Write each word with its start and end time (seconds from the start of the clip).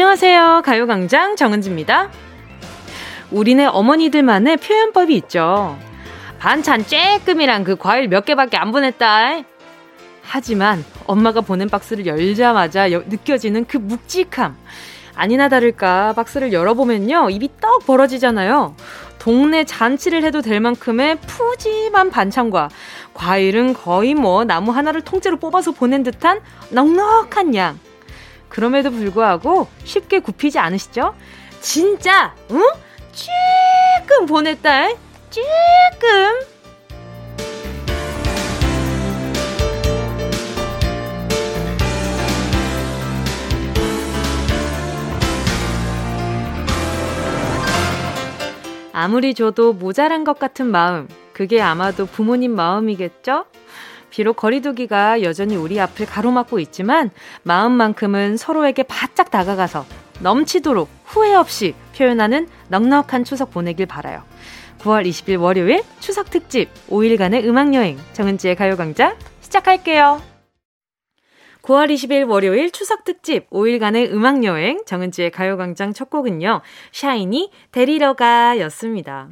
안녕하세요. 0.00 0.62
가요광장 0.64 1.36
정은지입니다. 1.36 2.08
우리네 3.30 3.66
어머니들만의 3.66 4.56
표현법이 4.56 5.14
있죠. 5.16 5.76
반찬 6.38 6.84
쬐끔이랑 6.84 7.64
그 7.64 7.76
과일 7.76 8.08
몇 8.08 8.24
개밖에 8.24 8.56
안 8.56 8.72
보냈다. 8.72 9.42
하지만 10.22 10.82
엄마가 11.06 11.42
보낸 11.42 11.68
박스를 11.68 12.06
열자마자 12.06 12.92
여, 12.92 13.02
느껴지는 13.06 13.66
그 13.66 13.76
묵직함. 13.76 14.56
아니나 15.16 15.50
다를까 15.50 16.14
박스를 16.14 16.54
열어보면요. 16.54 17.28
입이 17.28 17.50
떡 17.60 17.84
벌어지잖아요. 17.84 18.74
동네 19.18 19.64
잔치를 19.64 20.24
해도 20.24 20.40
될 20.40 20.60
만큼의 20.60 21.16
푸짐한 21.16 22.08
반찬과 22.08 22.70
과일은 23.12 23.74
거의 23.74 24.14
뭐 24.14 24.44
나무 24.44 24.70
하나를 24.70 25.02
통째로 25.02 25.36
뽑아서 25.36 25.72
보낸 25.72 26.02
듯한 26.02 26.40
넉넉한 26.70 27.54
양. 27.54 27.78
그럼에도 28.50 28.90
불구하고 28.90 29.68
쉽게 29.84 30.18
굽히지 30.18 30.58
않으시죠? 30.58 31.14
진짜, 31.62 32.34
응? 32.50 32.60
쬐끔 33.12 34.28
보냈다. 34.28 34.88
쬐끔. 35.30 36.46
아무리 48.92 49.32
줘도 49.32 49.72
모자란 49.72 50.24
것 50.24 50.38
같은 50.38 50.66
마음. 50.66 51.08
그게 51.32 51.62
아마도 51.62 52.04
부모님 52.04 52.54
마음이겠죠? 52.54 53.46
비록 54.10 54.36
거리두기가 54.36 55.22
여전히 55.22 55.56
우리 55.56 55.80
앞을 55.80 56.06
가로막고 56.06 56.58
있지만 56.60 57.10
마음만큼은 57.42 58.36
서로에게 58.36 58.82
바짝 58.82 59.30
다가가서 59.30 59.86
넘치도록 60.20 60.88
후회 61.04 61.34
없이 61.34 61.74
표현하는 61.96 62.48
넉넉한 62.68 63.24
추석 63.24 63.50
보내길 63.50 63.86
바라요. 63.86 64.22
9월 64.80 65.06
20일 65.08 65.40
월요일 65.40 65.82
추석 66.00 66.30
특집 66.30 66.68
5일간의 66.88 67.44
음악 67.44 67.74
여행 67.74 67.98
정은지의 68.12 68.56
가요광장 68.56 69.16
시작할게요. 69.40 70.20
9월 71.62 71.92
20일 71.92 72.28
월요일 72.28 72.70
추석 72.70 73.04
특집 73.04 73.48
5일간의 73.50 74.12
음악 74.12 74.44
여행 74.44 74.82
정은지의 74.86 75.30
가요 75.30 75.56
광장 75.56 75.92
첫 75.92 76.10
곡은요. 76.10 76.62
샤이니 76.92 77.50
데리러 77.70 78.14
가 78.14 78.58
였습니다. 78.60 79.28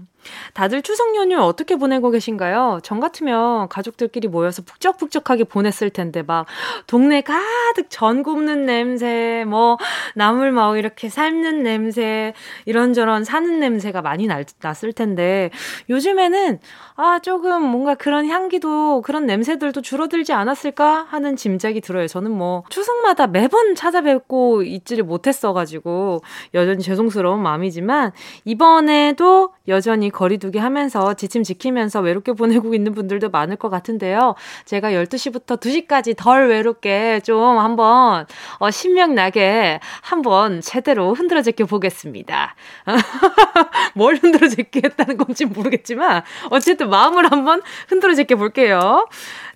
다들 0.55 0.83
추석 0.83 1.15
연휴 1.17 1.39
어떻게 1.39 1.77
보내고 1.77 2.11
계신가요? 2.11 2.81
전 2.83 3.01
같으면 3.01 3.69
가족들끼리 3.69 4.29
모여서 4.29 4.63
북적북적하게 4.63 5.45
보냈을 5.45 5.91
텐데 5.91 6.23
막 6.23 6.47
동네 6.87 7.21
가득 7.21 7.89
전 7.91 8.23
굽는 8.23 8.67
냄새, 8.67 9.45
뭐 9.47 9.79
나물 10.15 10.53
막 10.53 10.77
이렇게 10.79 11.09
삶는 11.09 11.63
냄새, 11.63 12.35
이런저런 12.67 13.25
사는 13.25 13.61
냄새가 13.61 14.03
많이 14.03 14.27
날, 14.27 14.45
났을 14.61 14.93
텐데 14.93 15.51
요즘에는 15.89 16.59
아 16.97 17.21
조금 17.21 17.63
뭔가 17.63 17.95
그런 17.95 18.27
향기도 18.27 19.03
그런 19.03 19.25
냄새들도 19.27 19.83
줄어들지 19.83 20.33
않았을까 20.33 21.07
하는 21.09 21.37
짐작이 21.37 21.81
들어요. 21.81 22.09
저는 22.09 22.31
뭐 22.31 22.65
추석마다 22.71 23.29
매번 23.29 23.75
찾아뵙고 23.75 24.63
있지를 24.65 25.05
못했어가지고 25.05 26.23
여전히 26.55 26.83
죄송스러운 26.83 27.41
마음이지만 27.41 28.13
이번에도 28.45 29.53
여전히 29.69 30.08
거리두기 30.11 30.59
하면서 30.59 31.15
지침 31.15 31.43
지키면서 31.43 32.01
외롭게 32.01 32.33
보내고 32.33 32.75
있는 32.75 32.95
분들도 32.95 33.31
많을 33.31 33.57
것 33.57 33.69
같은데요. 33.69 34.35
제가 34.65 34.91
12시부터 34.91 35.61
2시까지 35.61 36.17
덜 36.17 36.49
외롭게 36.49 37.21
좀 37.21 37.59
한번 37.59 38.27
어, 38.59 38.71
신명나게 38.71 39.81
한번 40.01 40.61
제대로 40.61 41.15
흔들어 41.15 41.43
제껴 41.43 41.67
보겠습니다. 41.67 42.55
뭘 43.95 44.17
흔들어 44.17 44.49
제끼겠다는 44.49 45.17
건지 45.17 45.45
모르겠지만 45.45 46.23
어쨌든 46.51 46.91
마음을 46.91 47.31
한번 47.31 47.63
흔들어 47.89 48.15
제껴 48.15 48.37
볼게요. 48.37 49.07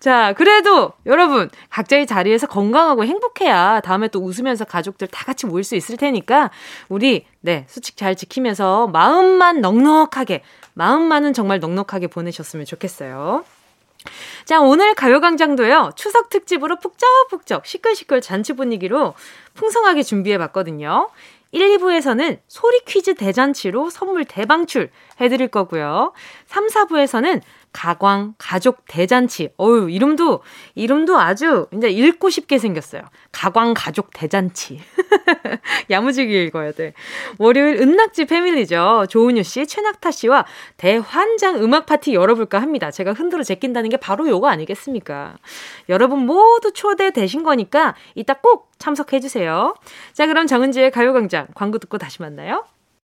자, 0.02 0.32
그래도 0.36 0.94
여러분 1.06 1.48
각자의 1.70 2.08
자리에서 2.08 2.48
건강하고 2.48 3.04
행복해야 3.04 3.78
다음에 3.78 4.08
또 4.08 4.18
웃으면서 4.18 4.64
가족들 4.64 5.06
다 5.06 5.24
같이 5.24 5.46
모일 5.46 5.62
수 5.62 5.76
있을 5.76 5.96
테니까 5.96 6.50
우리 6.88 7.24
네, 7.40 7.66
수칙 7.68 7.96
잘 7.96 8.16
지키면서 8.16 8.88
마음만 8.88 9.60
넉넉하게 9.60 10.42
마음만은 10.74 11.34
정말 11.34 11.60
넉넉하게 11.60 12.08
보내셨으면 12.08 12.66
좋겠어요. 12.66 13.44
자, 14.44 14.60
오늘 14.60 14.94
가요광장도요, 14.94 15.92
추석 15.94 16.30
특집으로 16.30 16.80
푹적푹적 16.80 17.64
시끌시끌 17.64 18.20
잔치 18.22 18.54
분위기로 18.54 19.14
풍성하게 19.54 20.02
준비해 20.02 20.36
봤거든요. 20.36 21.10
1, 21.52 21.78
2부에서는 21.78 22.38
소리 22.48 22.80
퀴즈 22.86 23.14
대잔치로 23.14 23.90
선물 23.90 24.24
대방출 24.24 24.90
해드릴 25.20 25.48
거고요. 25.48 26.12
3, 26.46 26.66
4부에서는 26.66 27.42
가광 27.72 28.34
가족 28.38 28.84
대잔치. 28.86 29.50
어유 29.58 29.90
이름도 29.90 30.42
이름도 30.74 31.18
아주 31.18 31.66
이제 31.74 31.88
읽고 31.88 32.30
싶게 32.30 32.58
생겼어요. 32.58 33.02
가광 33.32 33.74
가족 33.74 34.10
대잔치. 34.12 34.80
야무지게 35.90 36.44
읽어야 36.44 36.72
돼. 36.72 36.92
월요일 37.38 37.80
은낙지 37.80 38.26
패밀리죠. 38.26 39.06
조은유 39.08 39.42
씨, 39.42 39.66
최낙타 39.66 40.10
씨와 40.10 40.44
대환장 40.76 41.62
음악 41.62 41.86
파티 41.86 42.14
열어볼까 42.14 42.60
합니다. 42.60 42.90
제가 42.90 43.12
흔들어 43.12 43.42
제낀다는 43.42 43.90
게 43.90 43.96
바로 43.96 44.28
요거 44.28 44.48
아니겠습니까? 44.48 45.36
여러분 45.88 46.26
모두 46.26 46.72
초대되신 46.72 47.42
거니까 47.42 47.94
이따 48.14 48.34
꼭 48.34 48.70
참석해 48.78 49.20
주세요. 49.20 49.74
자, 50.12 50.26
그럼 50.26 50.46
정은지의 50.46 50.90
가요광장 50.90 51.48
광고 51.54 51.78
듣고 51.78 51.98
다시 51.98 52.20
만나요. 52.20 52.64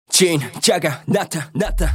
진짜가 0.08 1.02
나타났다. 1.06 1.94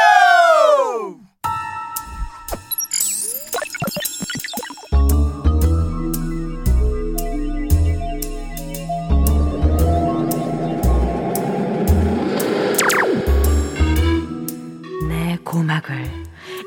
고막을 15.51 16.09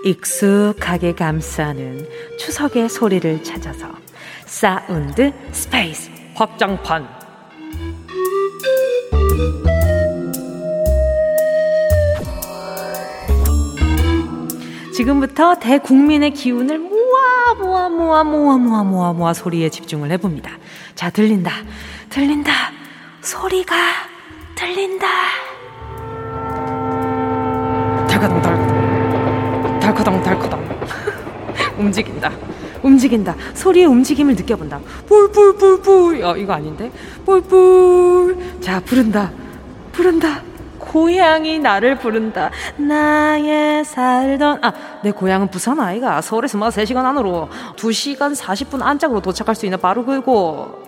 익숙하게 0.04 1.14
감싸는 1.14 2.06
추석의 2.38 2.90
소리를 2.90 3.42
찾아서 3.42 3.88
Sound 4.44 5.32
Space. 5.52 6.10
확장판. 6.34 7.08
지금부터 14.94 15.54
대국민의 15.58 16.32
기운을 16.32 16.78
모아 16.78 17.54
모아 17.58 17.88
모아 17.88 18.24
모아 18.24 18.58
모아 18.58 18.82
모아 18.84 19.12
모아 19.14 19.32
소리에 19.32 19.70
집중을 19.70 20.10
해봅니다. 20.12 20.58
자 20.94 21.08
들린다. 21.08 21.50
들린다. 22.10 22.52
소리가 23.22 23.74
들린다 24.54 25.06
달커덩 28.28 29.80
달커덩 30.04 30.22
달커덩. 30.22 30.68
달커덩 30.68 31.78
움직인다. 31.78 32.30
움직인다. 32.82 33.34
소리의 33.54 33.86
움직임을 33.86 34.34
느껴본다. 34.36 34.78
뿔뿔뿔뿔. 35.08 36.22
어 36.22 36.36
이거 36.36 36.52
아닌데? 36.52 36.92
뿔뿔. 37.24 38.60
자 38.60 38.80
부른다. 38.80 39.32
부른다. 39.92 40.42
고향이 40.78 41.58
나를 41.58 41.98
부른다. 41.98 42.50
나의 42.76 43.84
살던 43.84 44.58
아, 44.62 44.72
내 45.02 45.10
고향은 45.10 45.48
부산 45.48 45.80
아이가. 45.80 46.20
서울에서 46.20 46.58
뭐 46.58 46.68
3시간 46.68 46.98
안으로 47.04 47.48
2시간 47.76 48.36
40분 48.36 48.82
안짝으로 48.82 49.20
도착할 49.20 49.54
수 49.54 49.64
있는 49.64 49.80
바로 49.80 50.04
그거. 50.04 50.83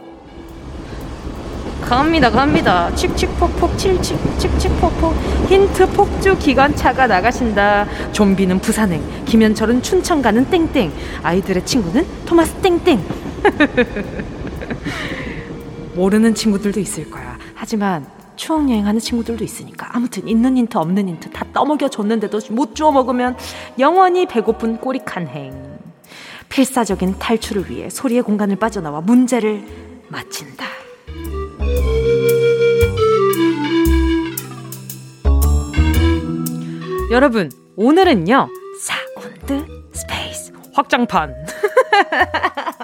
갑니다, 1.81 2.31
갑니다. 2.31 2.93
칙칙폭폭, 2.95 3.79
칠칙, 3.79 4.19
칙칙폭폭. 4.39 5.15
힌트 5.49 5.91
폭주 5.91 6.37
기관차가 6.39 7.07
나가신다. 7.07 7.87
좀비는 8.13 8.61
부산행, 8.61 9.03
김현철은 9.25 9.83
춘천 9.83 10.23
가는 10.23 10.45
땡땡. 10.51 10.93
아이들의 11.23 11.65
친구는 11.65 12.07
토마스 12.25 12.55
땡땡. 12.55 13.05
모르는 15.95 16.35
친구들도 16.35 16.81
있을 16.81 17.11
거야. 17.11 17.39
하지만 17.55 18.07
추억 18.37 18.69
여행하는 18.69 19.01
친구들도 19.01 19.45
있으니까 19.45 19.89
아무튼 19.93 20.29
있는 20.29 20.59
힌트 20.59 20.77
없는 20.77 21.09
힌트 21.09 21.31
다 21.31 21.47
떠먹여 21.55 21.89
줬는데도 21.89 22.41
못 22.51 22.75
주워 22.75 22.93
먹으면 22.93 23.35
영원히 23.79 24.27
배고픈 24.27 24.77
꼬리칸 24.77 25.27
행 25.29 25.79
필사적인 26.51 27.19
탈출을 27.19 27.71
위해 27.71 27.89
소리의 27.89 28.23
공간을 28.23 28.57
빠져나와 28.57 29.01
문제를 29.01 29.65
마친다. 30.09 30.67
여러분, 37.11 37.51
오늘은요, 37.77 38.49
Sound 38.81 39.65
Space 39.93 40.53
확장판. 40.75 41.35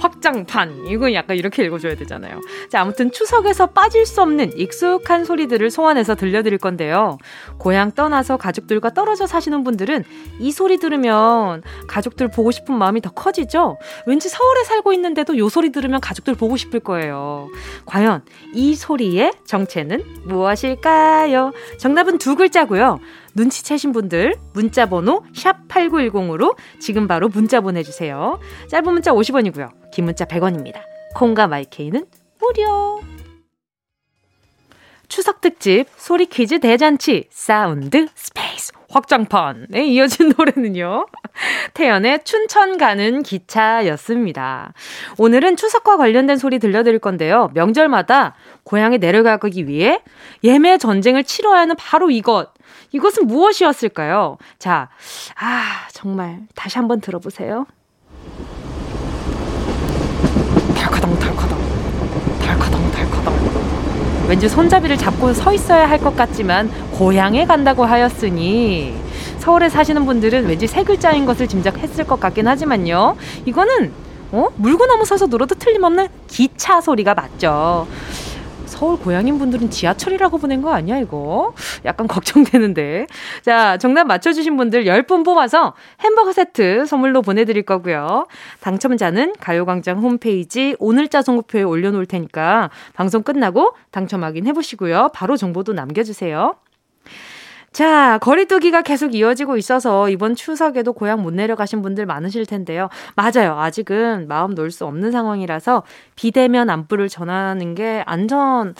확장판. 0.00 0.86
이건 0.86 1.12
약간 1.14 1.36
이렇게 1.36 1.62
읽어줘야 1.64 1.94
되잖아요. 1.94 2.40
자, 2.70 2.80
아무튼 2.80 3.12
추석에서 3.12 3.66
빠질 3.66 4.06
수 4.06 4.22
없는 4.22 4.56
익숙한 4.58 5.24
소리들을 5.24 5.70
소환해서 5.70 6.14
들려드릴 6.14 6.58
건데요. 6.58 7.18
고향 7.58 7.92
떠나서 7.92 8.36
가족들과 8.38 8.90
떨어져 8.90 9.26
사시는 9.26 9.62
분들은 9.62 10.04
이 10.40 10.50
소리 10.52 10.78
들으면 10.78 11.62
가족들 11.86 12.28
보고 12.28 12.50
싶은 12.50 12.76
마음이 12.76 13.00
더 13.02 13.10
커지죠? 13.10 13.78
왠지 14.06 14.28
서울에 14.28 14.64
살고 14.64 14.92
있는데도 14.94 15.36
요 15.36 15.48
소리 15.48 15.70
들으면 15.70 16.00
가족들 16.00 16.34
보고 16.34 16.56
싶을 16.56 16.80
거예요. 16.80 17.48
과연 17.84 18.22
이 18.54 18.74
소리의 18.74 19.32
정체는 19.44 20.02
무엇일까요? 20.24 21.52
정답은 21.78 22.18
두 22.18 22.36
글자고요. 22.36 23.00
눈치채신 23.40 23.92
분들 23.92 24.34
문자 24.52 24.86
번호 24.86 25.24
샵 25.34 25.66
8910으로 25.68 26.56
지금 26.78 27.08
바로 27.08 27.28
문자 27.28 27.60
보내주세요. 27.60 28.38
짧은 28.68 28.92
문자 28.92 29.12
50원이고요. 29.12 29.90
긴 29.92 30.04
문자 30.04 30.26
100원입니다. 30.26 30.80
콩과 31.14 31.46
My 31.48 31.64
K는 31.64 32.04
무료. 32.38 33.00
추석 35.08 35.40
특집 35.40 35.86
소리 35.96 36.26
퀴즈 36.26 36.60
대잔치 36.60 37.24
Sound 37.30 38.06
Space 38.14 38.72
확장판에 38.90 39.86
이어진 39.86 40.32
노래는요. 40.36 41.06
태연의 41.74 42.24
춘천 42.24 42.76
가는 42.76 43.22
기차였습니다. 43.22 44.72
오늘은 45.18 45.56
추석과 45.56 45.96
관련된 45.96 46.36
소리 46.36 46.58
들려드릴 46.58 46.98
건데요. 46.98 47.50
명절마다 47.54 48.34
고향에 48.64 48.98
내려가기 48.98 49.66
위해 49.66 50.02
예매 50.44 50.76
전쟁을 50.76 51.24
치러야 51.24 51.60
하는 51.60 51.74
바로 51.76 52.10
이것. 52.10 52.50
이것은 52.92 53.26
무엇이었을까요? 53.26 54.36
자, 54.58 54.88
아, 55.36 55.86
정말 55.92 56.40
다시 56.54 56.78
한번 56.78 57.00
들어보세요. 57.00 57.66
덜커덩 60.76 61.18
덜커덩 61.18 61.58
덜커덩 62.40 62.90
덜커덩 62.92 64.26
왠지 64.28 64.48
손잡이를 64.48 64.96
잡고 64.96 65.32
서 65.34 65.52
있어야 65.52 65.88
할 65.88 65.98
것 66.00 66.16
같지만 66.16 66.70
고향에 66.92 67.46
간다고 67.46 67.84
하였으니 67.84 68.94
서울에 69.38 69.68
사시는 69.68 70.04
분들은 70.06 70.46
왠지 70.46 70.66
세 70.66 70.82
글자인 70.84 71.26
것을 71.26 71.46
짐작했을 71.48 72.04
것 72.06 72.20
같긴 72.20 72.46
하지만요. 72.48 73.16
이거는 73.46 73.92
어? 74.32 74.46
물구나무 74.56 75.04
서서 75.04 75.26
놀아도 75.26 75.54
틀림없는 75.56 76.08
기차 76.28 76.80
소리가 76.80 77.14
맞죠. 77.14 77.86
서울 78.80 78.98
고향인 78.98 79.38
분들은 79.38 79.68
지하철이라고 79.68 80.38
보낸 80.38 80.62
거 80.62 80.72
아니야, 80.72 80.96
이거? 80.96 81.52
약간 81.84 82.06
걱정되는데. 82.08 83.08
자, 83.42 83.76
정답 83.76 84.04
맞춰주신 84.04 84.56
분들 84.56 84.86
10분 84.86 85.22
뽑아서 85.22 85.74
햄버거 86.00 86.32
세트 86.32 86.86
선물로 86.86 87.20
보내드릴 87.20 87.64
거고요. 87.64 88.26
당첨자는 88.60 89.34
가요광장 89.38 89.98
홈페이지 89.98 90.76
오늘자 90.78 91.20
선곡표에 91.20 91.62
올려놓을 91.62 92.06
테니까 92.06 92.70
방송 92.94 93.22
끝나고 93.22 93.74
당첨 93.90 94.24
확인해보시고요. 94.24 95.10
바로 95.12 95.36
정보도 95.36 95.74
남겨주세요. 95.74 96.54
자, 97.72 98.18
거리두기가 98.18 98.82
계속 98.82 99.14
이어지고 99.14 99.56
있어서 99.56 100.08
이번 100.10 100.34
추석에도 100.34 100.92
고향 100.92 101.22
못 101.22 101.32
내려가신 101.32 101.82
분들 101.82 102.04
많으실 102.04 102.44
텐데요. 102.44 102.88
맞아요. 103.14 103.58
아직은 103.60 104.26
마음 104.26 104.54
놓을 104.54 104.72
수 104.72 104.84
없는 104.86 105.12
상황이라서 105.12 105.84
비대면 106.16 106.68
안부를 106.68 107.08
전하는 107.08 107.76
게 107.76 108.02
안전, 108.06 108.74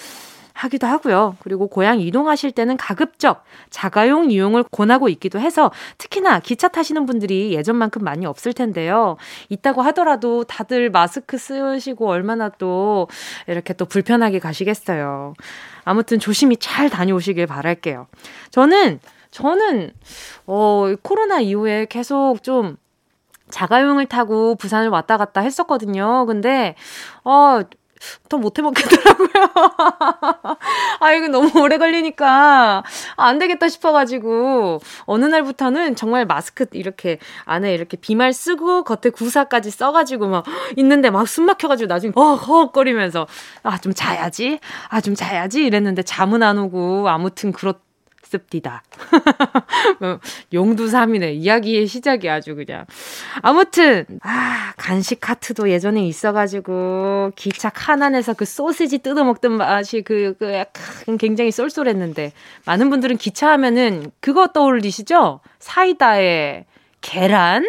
하기도 0.60 0.86
하고요. 0.86 1.36
그리고 1.40 1.68
고향 1.68 2.00
이동하실 2.00 2.52
때는 2.52 2.76
가급적 2.76 3.44
자가용 3.70 4.30
이용을 4.30 4.64
권하고 4.70 5.08
있기도 5.08 5.40
해서 5.40 5.70
특히나 5.96 6.40
기차 6.40 6.68
타시는 6.68 7.06
분들이 7.06 7.54
예전만큼 7.54 8.04
많이 8.04 8.26
없을 8.26 8.52
텐데요. 8.52 9.16
있다고 9.48 9.80
하더라도 9.82 10.44
다들 10.44 10.90
마스크 10.90 11.38
쓰시고 11.38 12.08
얼마나 12.08 12.50
또 12.50 13.08
이렇게 13.46 13.72
또 13.72 13.86
불편하게 13.86 14.38
가시겠어요. 14.38 15.32
아무튼 15.84 16.18
조심히 16.18 16.58
잘 16.58 16.90
다녀오시길 16.90 17.46
바랄게요. 17.46 18.06
저는, 18.50 19.00
저는, 19.30 19.92
어, 20.46 20.94
코로나 21.00 21.40
이후에 21.40 21.86
계속 21.86 22.42
좀 22.42 22.76
자가용을 23.48 24.06
타고 24.06 24.56
부산을 24.56 24.90
왔다 24.90 25.16
갔다 25.16 25.40
했었거든요. 25.40 26.26
근데, 26.26 26.74
어, 27.24 27.62
더 28.28 28.38
못해 28.38 28.62
먹겠더라고요. 28.62 29.28
아, 31.00 31.12
이거 31.12 31.28
너무 31.28 31.50
오래 31.60 31.78
걸리니까 31.78 32.82
안 33.16 33.38
되겠다 33.38 33.68
싶어가지고 33.68 34.80
어느 35.04 35.24
날부터는 35.24 35.96
정말 35.96 36.26
마스크 36.26 36.66
이렇게 36.72 37.18
안에 37.44 37.72
이렇게 37.74 37.96
비말 37.96 38.32
쓰고 38.32 38.84
겉에 38.84 39.10
구사까지 39.12 39.70
써가지고 39.70 40.26
막 40.28 40.44
있는데 40.76 41.10
막 41.10 41.26
숨 41.30 41.44
막혀가지고 41.46 41.86
나중에 41.86 42.12
허허거리면서 42.16 43.26
아, 43.62 43.78
좀 43.78 43.94
자야지. 43.94 44.58
아, 44.88 45.00
좀 45.00 45.14
자야지. 45.14 45.64
이랬는데 45.64 46.02
잠은 46.02 46.42
안 46.42 46.58
오고 46.58 47.08
아무튼 47.08 47.52
그렇 47.52 47.74
씁디다. 48.30 48.82
용두삼이네. 50.52 51.32
이야기의 51.32 51.86
시작이 51.88 52.28
아주 52.28 52.54
그냥. 52.54 52.86
아무튼, 53.42 54.06
아, 54.22 54.72
간식 54.76 55.20
카트도 55.20 55.68
예전에 55.70 56.06
있어가지고, 56.06 57.32
기차 57.34 57.70
칸 57.70 58.02
안에서 58.02 58.34
그 58.34 58.44
소시지 58.44 58.98
뜯어먹던 58.98 59.52
맛이 59.52 60.02
그, 60.02 60.34
그 60.38 60.52
약간 60.52 61.18
굉장히 61.18 61.50
쏠쏠했는데, 61.50 62.32
많은 62.66 62.88
분들은 62.90 63.16
기차 63.16 63.50
하면은 63.52 64.12
그거 64.20 64.48
떠올리시죠? 64.48 65.40
사이다에 65.58 66.66
계란? 67.00 67.66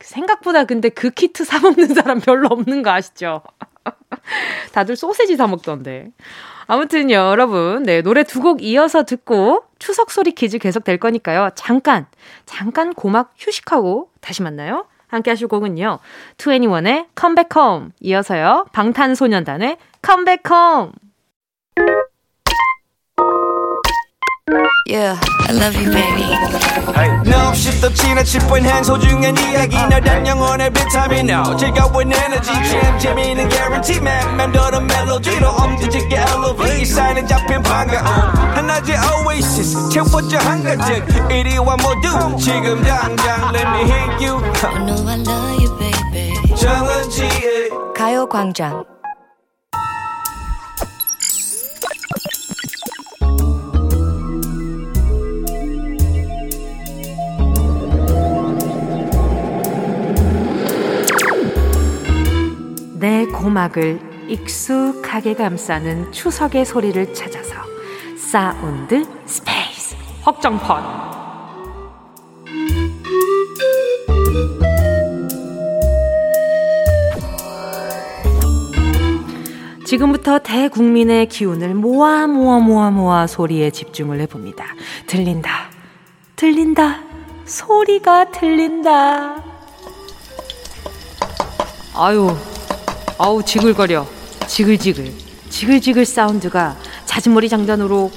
생각보다 0.00 0.64
근데 0.64 0.88
그 0.90 1.10
키트 1.10 1.44
사먹는 1.44 1.88
사람 1.94 2.20
별로 2.20 2.48
없는 2.48 2.82
거 2.82 2.90
아시죠? 2.90 3.42
다들 4.72 4.96
소세지 4.96 5.36
사먹던데. 5.36 6.08
아무튼 6.66 7.10
여러분, 7.10 7.82
네, 7.82 8.00
노래 8.02 8.22
두 8.22 8.40
곡 8.40 8.62
이어서 8.62 9.04
듣고 9.04 9.64
추석 9.84 10.10
소리 10.10 10.32
퀴즈 10.32 10.56
계속 10.56 10.82
될 10.82 10.96
거니까요. 10.96 11.50
잠깐, 11.54 12.06
잠깐 12.46 12.94
고막 12.94 13.34
휴식하고 13.36 14.08
다시 14.22 14.42
만나요. 14.42 14.86
함께 15.08 15.30
하실 15.30 15.46
곡은요. 15.46 15.98
2NE1의 16.38 17.08
Come 17.20 17.34
Back 17.34 17.50
Home 17.54 17.90
이어서요. 18.00 18.64
방탄소년단의 18.72 19.76
Back 20.24 20.50
Home 20.50 20.92
Yeah, 24.86 25.18
I 25.48 25.52
love 25.52 25.74
you, 25.74 25.90
baby. 25.90 26.28
No, 27.24 27.48
없이 27.48 27.80
또 27.80 27.88
지나칠 27.92 28.40
뻔한 28.40 28.84
소중한 28.84 29.34
이야기. 29.38 29.74
너란 29.88 30.26
영혼의 30.26 30.70
비타민. 30.70 31.30
No 31.30 31.56
즐거운 31.56 32.12
에너지. 32.12 32.52
참 32.52 32.98
재미있는 32.98 33.48
guarantee. 33.48 33.96
man 34.00 34.36
맘대로 34.36 34.82
멜로디로 34.82 35.48
엄지짓게 35.48 36.16
elevate 36.16 36.84
사인은 36.84 37.26
잡힌 37.26 37.62
반가움. 37.62 38.04
하나의 38.54 38.98
oasis. 39.26 39.88
채워져 39.88 40.36
한가득 40.38 41.30
이리와 41.30 41.76
모두 41.78 42.36
지금 42.38 42.82
당장 42.84 43.50
let 43.54 43.66
me 43.66 43.90
hit 43.90 44.26
you. 44.26 44.36
You 44.36 44.84
know 44.84 45.08
I 45.08 45.18
love 45.20 45.64
you, 45.64 45.78
baby. 45.78 46.54
정은지의 46.54 47.70
가요광장. 47.96 48.93
내 63.04 63.26
고막을 63.26 64.00
익숙하게 64.28 65.34
감싸는 65.34 66.10
추석의 66.10 66.64
소리를 66.64 67.12
찾아서 67.12 67.52
사운드 68.16 69.04
스페이스 69.26 69.94
확장판 70.22 70.82
지금부터 79.84 80.38
대국민의 80.38 81.26
기운을 81.26 81.74
모아 81.74 82.26
모아 82.26 82.58
모아 82.58 82.90
모아 82.90 83.26
소리에 83.26 83.68
집중을 83.68 84.18
해봅니다. 84.20 84.64
들린다. 85.06 85.50
들린다. 86.36 87.02
소리가 87.44 88.30
들린다. 88.30 89.44
아유, 91.96 92.34
아우 93.18 93.42
지글거려. 93.44 94.06
지글지글. 94.46 95.12
지글지글 95.50 96.04
사운드가 96.04 96.76
자진모리 97.06 97.48
장단으로 97.48 98.10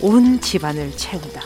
온 0.00 0.40
집안을 0.40 0.96
채운다. 0.96 1.42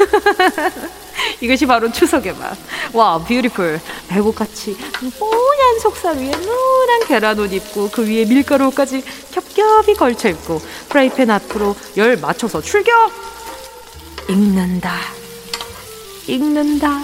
이것이 1.40 1.66
바로 1.66 1.90
추석의 1.92 2.34
맛. 2.34 2.56
와, 2.92 3.18
beautiful. 3.18 3.80
백옥같이 4.08 4.76
뽀얀 5.18 5.78
속살 5.80 6.16
위에 6.16 6.30
노란 6.30 7.06
계란옷 7.06 7.52
입고 7.52 7.90
그 7.90 8.06
위에 8.06 8.24
밀가루까지 8.24 9.04
겹겹이 9.30 9.94
걸쳐 9.94 10.28
입고 10.28 10.60
프라이팬 10.88 11.30
앞으로 11.30 11.76
열 11.96 12.16
맞춰서 12.16 12.60
출격! 12.60 13.12
익는다. 14.28 14.94
익는다. 16.26 17.00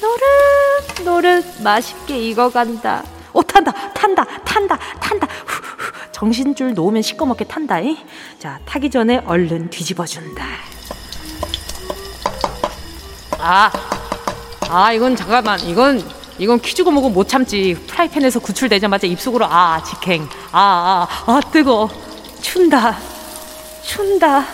노릇, 0.00 1.04
노릇 1.04 1.62
맛있게 1.62 2.18
익어간다. 2.30 3.04
오, 3.34 3.42
탄다, 3.42 3.72
탄다, 3.92 4.24
탄다, 4.44 4.78
탄다. 5.00 5.26
후, 5.44 5.60
후, 5.76 5.92
정신줄 6.12 6.74
놓으면 6.74 7.02
시꺼멓게 7.02 7.44
탄다. 7.44 7.80
이? 7.80 7.96
자, 8.38 8.60
타기 8.64 8.88
전에 8.90 9.20
얼른 9.26 9.70
뒤집어준다. 9.70 10.44
아, 13.38 13.70
아, 14.68 14.92
이건 14.92 15.16
잠깐만. 15.16 15.58
이건, 15.60 16.02
이건 16.38 16.60
퀴즈고 16.60 16.92
뭐고 16.92 17.10
못 17.10 17.28
참지. 17.28 17.74
프라이팬에서 17.88 18.38
구출되자마자 18.38 19.08
입속으로 19.08 19.46
아, 19.46 19.82
직행. 19.82 20.28
아, 20.52 21.08
아, 21.26 21.32
아, 21.32 21.40
뜨거. 21.50 21.90
춘다. 22.40 22.96
춘다. 23.82 24.46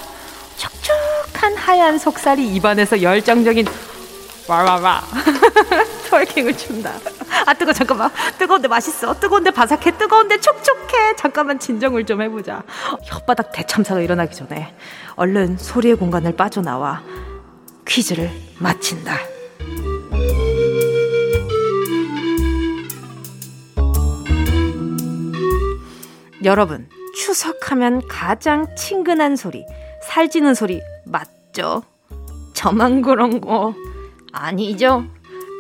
촉촉한 0.57 1.55
하얀 1.57 1.99
속살이 1.99 2.55
입안에서 2.55 3.01
열정적인 3.01 3.67
와와와 4.49 5.03
트월킹을 6.09 6.57
춘다. 6.57 6.93
아 7.47 7.55
뜨거 7.55 7.73
잠깐만 7.73 8.11
뜨거운데 8.39 8.69
맛있어 8.69 9.15
뜨거운데 9.19 9.51
바삭해 9.51 9.97
뜨거운데 9.99 10.41
촉촉해 10.41 11.17
잠깐만 11.17 11.59
진정을 11.59 12.07
좀 12.07 12.23
해보자. 12.23 12.63
혓바닥 13.09 13.53
대참사가 13.53 14.01
일어나기 14.01 14.35
전에 14.35 14.75
얼른 15.17 15.59
소리의 15.59 15.97
공간을 15.97 16.37
빠져나와 16.37 17.03
퀴즈를 17.87 18.31
마친다. 18.59 19.17
여러분 26.43 26.89
추석하면 27.15 28.07
가장 28.09 28.75
친근한 28.75 29.37
소리 29.37 29.67
살찌는 30.07 30.55
소리 30.55 30.81
맞죠? 31.05 31.83
저만 32.55 33.03
그런 33.03 33.41
거 33.43 33.75
아니죠? 34.33 35.05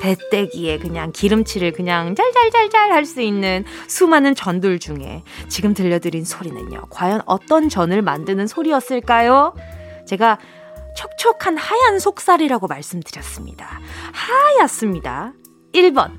배때기에 0.00 0.78
그냥 0.78 1.12
기름칠을 1.12 1.72
그냥 1.72 2.14
짤짤짤짤 2.14 2.92
할 2.92 3.04
수 3.04 3.20
있는 3.20 3.64
수많은 3.88 4.34
전들 4.34 4.78
중에 4.78 5.22
지금 5.48 5.74
들려드린 5.74 6.24
소리는요. 6.24 6.82
과연 6.90 7.22
어떤 7.26 7.68
전을 7.68 8.02
만드는 8.02 8.46
소리였을까요? 8.46 9.54
제가 10.06 10.38
촉촉한 10.96 11.56
하얀 11.56 11.98
속살이라고 11.98 12.66
말씀드렸습니다. 12.66 13.80
하얗습니다. 14.12 15.32
1번 15.72 16.18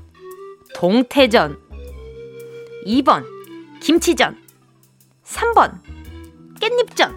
동태전 0.74 1.58
2번 2.86 3.24
김치전 3.80 4.36
3번 5.24 5.80
깻잎전 6.60 7.14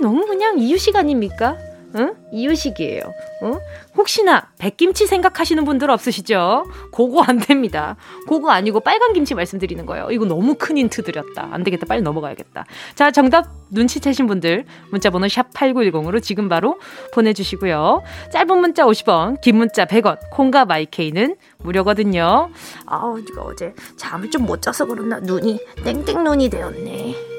너무 0.00 0.26
그냥 0.26 0.58
이유식 0.58 0.96
아닙니까? 0.96 1.56
응? 1.96 2.14
이유식이에요. 2.32 3.02
어? 3.42 3.58
혹시나 3.96 4.48
백김치 4.58 5.06
생각하시는 5.06 5.64
분들 5.64 5.90
없으시죠? 5.90 6.64
그거 6.92 7.22
안 7.22 7.38
됩니다. 7.38 7.96
그거 8.28 8.50
아니고 8.50 8.80
빨간 8.80 9.12
김치 9.12 9.34
말씀드리는 9.34 9.84
거예요. 9.86 10.08
이거 10.10 10.24
너무 10.24 10.54
큰 10.58 10.76
힌트 10.76 11.02
드렸다. 11.02 11.48
안 11.52 11.62
되겠다. 11.62 11.86
빨리 11.86 12.02
넘어가야겠다. 12.02 12.64
자, 12.94 13.10
정답 13.10 13.46
눈치채신 13.70 14.26
분들 14.26 14.64
문자 14.90 15.10
번호 15.10 15.28
샵 15.28 15.52
8910으로 15.52 16.22
지금 16.22 16.48
바로 16.48 16.78
보내 17.12 17.32
주시고요. 17.32 18.02
짧은 18.32 18.58
문자 18.58 18.84
50원, 18.84 19.40
긴 19.40 19.56
문자 19.56 19.84
100원, 19.84 20.18
콩과 20.30 20.64
my 20.64 20.85
K는 20.85 21.36
무료거든요. 21.58 22.50
아우, 22.86 23.18
이거 23.20 23.42
어제 23.42 23.74
잠을 23.96 24.30
좀 24.30 24.44
못 24.44 24.60
자서 24.60 24.84
그렇나 24.84 25.20
눈이 25.20 25.58
땡땡 25.84 26.22
눈이 26.22 26.50
되었네. 26.50 27.33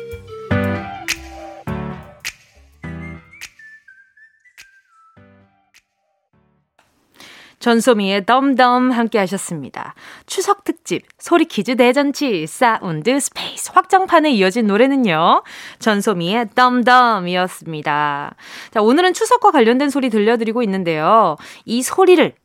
전소미의 7.66 8.28
Dumb 8.28 8.60
Dumb 8.60 8.92
함께 8.92 9.18
하셨습니다. 9.18 9.96
추석 10.28 10.64
특집 10.66 11.02
소리 11.18 11.46
퀴즈 11.46 11.76
대잔치 11.76 12.46
사운드 12.46 13.20
스페이스 13.20 13.72
확장판에 13.74 14.30
이어진 14.34 14.68
노래는요. 14.68 15.42
전소미의 15.80 16.50
덤덤이었습니다. 16.54 18.36
자, 18.70 18.82
오늘은 18.84 19.16
추석과 19.16 19.50
관련된 19.50 19.90
소리 19.90 20.12
들려드리고 20.12 20.62
있는데요. 20.62 21.38
이 21.66 21.82
소리를 21.82 22.36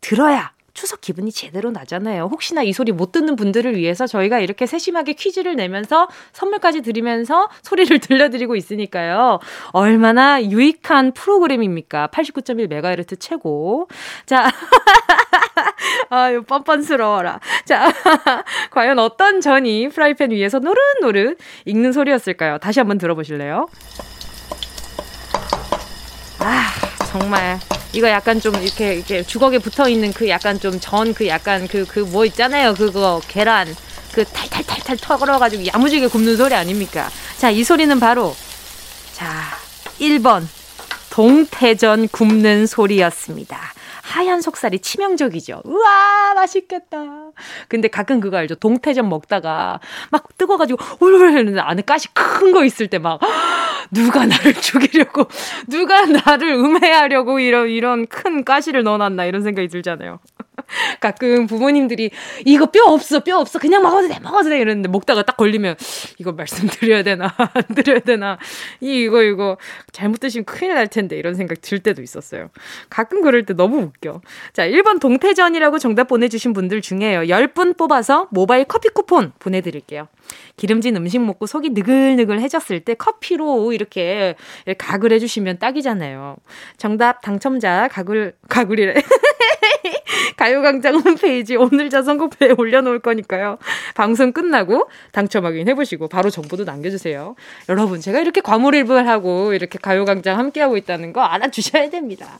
들어야 0.00 0.52
추석 0.80 1.02
기분이 1.02 1.30
제대로 1.30 1.70
나잖아요. 1.70 2.30
혹시나 2.32 2.62
이 2.62 2.72
소리 2.72 2.90
못 2.90 3.12
듣는 3.12 3.36
분들을 3.36 3.76
위해서 3.76 4.06
저희가 4.06 4.38
이렇게 4.40 4.64
세심하게 4.64 5.12
퀴즈를 5.12 5.54
내면서 5.54 6.08
선물까지 6.32 6.80
드리면서 6.80 7.50
소리를 7.60 7.98
들려드리고 8.00 8.56
있으니까요. 8.56 9.40
얼마나 9.72 10.42
유익한 10.42 11.12
프로그램입니까? 11.12 12.08
89.1MHz 12.08 13.20
최고. 13.20 13.88
자. 14.24 14.50
아유, 16.08 16.42
뻔뻔스러워라. 16.44 17.40
자, 17.66 17.92
과연 18.72 18.98
어떤 18.98 19.42
전이 19.42 19.90
프라이팬 19.90 20.30
위에서 20.30 20.60
노릇노릇 20.60 21.36
익는 21.66 21.92
소리였을까요? 21.92 22.56
다시 22.56 22.80
한번 22.80 22.96
들어보실래요? 22.96 23.68
아, 26.38 26.89
정말. 27.10 27.58
이거 27.92 28.08
약간 28.08 28.40
좀 28.40 28.54
이렇게 28.62 28.94
이렇게 28.94 29.22
주걱에 29.24 29.58
붙어 29.58 29.88
있는 29.88 30.12
그 30.12 30.28
약간 30.28 30.60
좀 30.60 30.78
전 30.80 31.12
그 31.12 31.26
약간 31.26 31.66
그 31.66 31.84
그 31.84 32.00
뭐 32.06 32.24
있잖아요. 32.26 32.74
그거 32.74 33.20
계란 33.26 33.74
그 34.12 34.24
탈탈탈탈 34.24 34.96
털어가지고 34.98 35.66
야무지게 35.66 36.06
굽는 36.08 36.36
소리 36.36 36.54
아닙니까? 36.54 37.10
자, 37.36 37.50
이 37.50 37.64
소리는 37.64 37.98
바로 38.00 38.36
자 39.12 39.26
1번 40.00 40.46
동태전 41.10 42.08
굽는 42.08 42.66
소리였습니다. 42.66 43.74
하얀 44.10 44.40
속살이 44.40 44.80
치명적이죠. 44.80 45.62
우와, 45.64 46.34
맛있겠다. 46.34 46.98
근데 47.68 47.88
가끔 47.88 48.20
그거 48.20 48.36
알죠? 48.38 48.56
동태전 48.56 49.08
먹다가 49.08 49.80
막 50.10 50.36
뜨거워가지고 50.36 50.78
울울 51.00 51.30
했는데 51.36 51.60
안에 51.60 51.82
가시 51.82 52.12
큰 52.14 52.52
거 52.52 52.64
있을 52.64 52.88
때 52.88 52.98
막 52.98 53.20
누가 53.92 54.26
나를 54.26 54.54
죽이려고, 54.60 55.26
누가 55.68 56.04
나를 56.06 56.48
음해하려고 56.54 57.40
이런, 57.40 57.68
이런 57.68 58.06
큰 58.06 58.44
가시를 58.44 58.82
넣어놨나 58.84 59.24
이런 59.24 59.42
생각이 59.42 59.68
들잖아요. 59.68 60.18
가끔 61.00 61.46
부모님들이 61.46 62.10
이거 62.44 62.66
뼈 62.66 62.84
없어 62.84 63.20
뼈 63.20 63.38
없어 63.38 63.58
그냥 63.58 63.82
먹어도 63.82 64.08
돼 64.08 64.18
먹어도 64.20 64.50
돼 64.50 64.58
이러는데 64.58 64.88
먹다가 64.88 65.22
딱 65.22 65.36
걸리면 65.36 65.76
이거 66.18 66.32
말씀드려야 66.32 67.02
되나 67.02 67.34
안 67.36 67.62
드려야 67.74 68.00
되나 68.00 68.38
이거 68.80 69.22
이거 69.22 69.56
잘못 69.92 70.20
드시면 70.20 70.44
큰일 70.44 70.74
날 70.74 70.88
텐데 70.88 71.16
이런 71.16 71.34
생각 71.34 71.60
들 71.60 71.78
때도 71.80 72.02
있었어요. 72.02 72.50
가끔 72.88 73.22
그럴 73.22 73.44
때 73.44 73.54
너무 73.54 73.78
웃겨. 73.78 74.20
자 74.52 74.66
1번 74.66 75.00
동태전이라고 75.00 75.78
정답 75.78 76.08
보내주신 76.08 76.52
분들 76.52 76.80
중에요 76.80 77.20
10분 77.22 77.76
뽑아서 77.76 78.28
모바일 78.30 78.64
커피 78.64 78.88
쿠폰 78.88 79.32
보내드릴게요. 79.38 80.08
기름진 80.56 80.96
음식 80.96 81.20
먹고 81.20 81.46
속이 81.46 81.70
느글느글해졌을 81.70 82.80
때 82.80 82.94
커피로 82.94 83.72
이렇게 83.72 84.34
가글 84.78 85.12
해주시면 85.12 85.58
딱이잖아요. 85.58 86.36
정답 86.76 87.22
당첨자 87.22 87.88
가글 87.88 88.34
가글이래. 88.48 88.94
가요광장 90.36 90.96
홈페이지 90.96 91.56
오늘자 91.56 92.02
선곡표에 92.02 92.54
올려놓을 92.56 93.00
거니까요. 93.00 93.58
방송 93.94 94.32
끝나고 94.32 94.88
당첨 95.12 95.44
확인해보시고 95.44 96.08
바로 96.08 96.30
정보도 96.30 96.64
남겨주세요. 96.64 97.34
여러분, 97.68 98.00
제가 98.00 98.20
이렇게 98.20 98.40
과몰입을 98.40 99.06
하고 99.06 99.52
이렇게 99.52 99.78
가요광장 99.78 100.38
함께하고 100.38 100.76
있다는 100.76 101.12
거 101.12 101.20
알아주셔야 101.22 101.90
됩니다. 101.90 102.38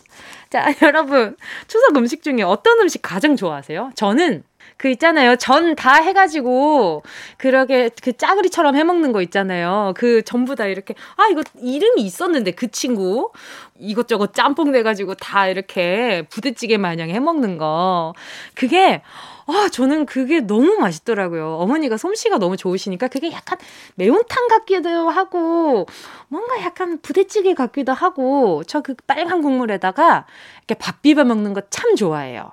자, 0.48 0.72
여러분, 0.82 1.36
추석 1.66 1.96
음식 1.96 2.22
중에 2.22 2.42
어떤 2.42 2.80
음식 2.80 3.02
가장 3.02 3.36
좋아하세요? 3.36 3.92
저는 3.94 4.44
그 4.76 4.88
있잖아요. 4.90 5.36
전 5.36 5.74
다 5.76 5.94
해가지고, 5.96 7.02
그러게, 7.38 7.90
그 8.02 8.12
짜그리처럼 8.16 8.76
해먹는 8.76 9.12
거 9.12 9.22
있잖아요. 9.22 9.92
그 9.96 10.22
전부 10.22 10.54
다 10.56 10.66
이렇게, 10.66 10.94
아, 11.16 11.26
이거 11.30 11.42
이름이 11.60 12.02
있었는데, 12.02 12.52
그 12.52 12.70
친구. 12.70 13.30
이것저것 13.78 14.34
짬뽕 14.34 14.72
돼가지고 14.72 15.14
다 15.14 15.46
이렇게 15.48 16.22
부대찌개 16.30 16.76
마냥 16.76 17.08
해먹는 17.10 17.56
거. 17.58 18.12
그게, 18.54 19.02
아, 19.46 19.68
저는 19.72 20.06
그게 20.06 20.40
너무 20.40 20.74
맛있더라고요. 20.78 21.56
어머니가 21.60 21.96
솜씨가 21.96 22.38
너무 22.38 22.56
좋으시니까 22.56 23.08
그게 23.08 23.32
약간 23.32 23.58
매운탕 23.96 24.48
같기도 24.48 25.08
하고, 25.08 25.86
뭔가 26.28 26.60
약간 26.62 26.98
부대찌개 27.00 27.54
같기도 27.54 27.92
하고, 27.92 28.62
저 28.66 28.80
그 28.82 28.94
빨간 29.06 29.42
국물에다가 29.42 30.26
이렇게 30.58 30.74
밥 30.74 31.02
비벼 31.02 31.24
먹는 31.24 31.52
거 31.54 31.60
참 31.70 31.94
좋아해요. 31.96 32.52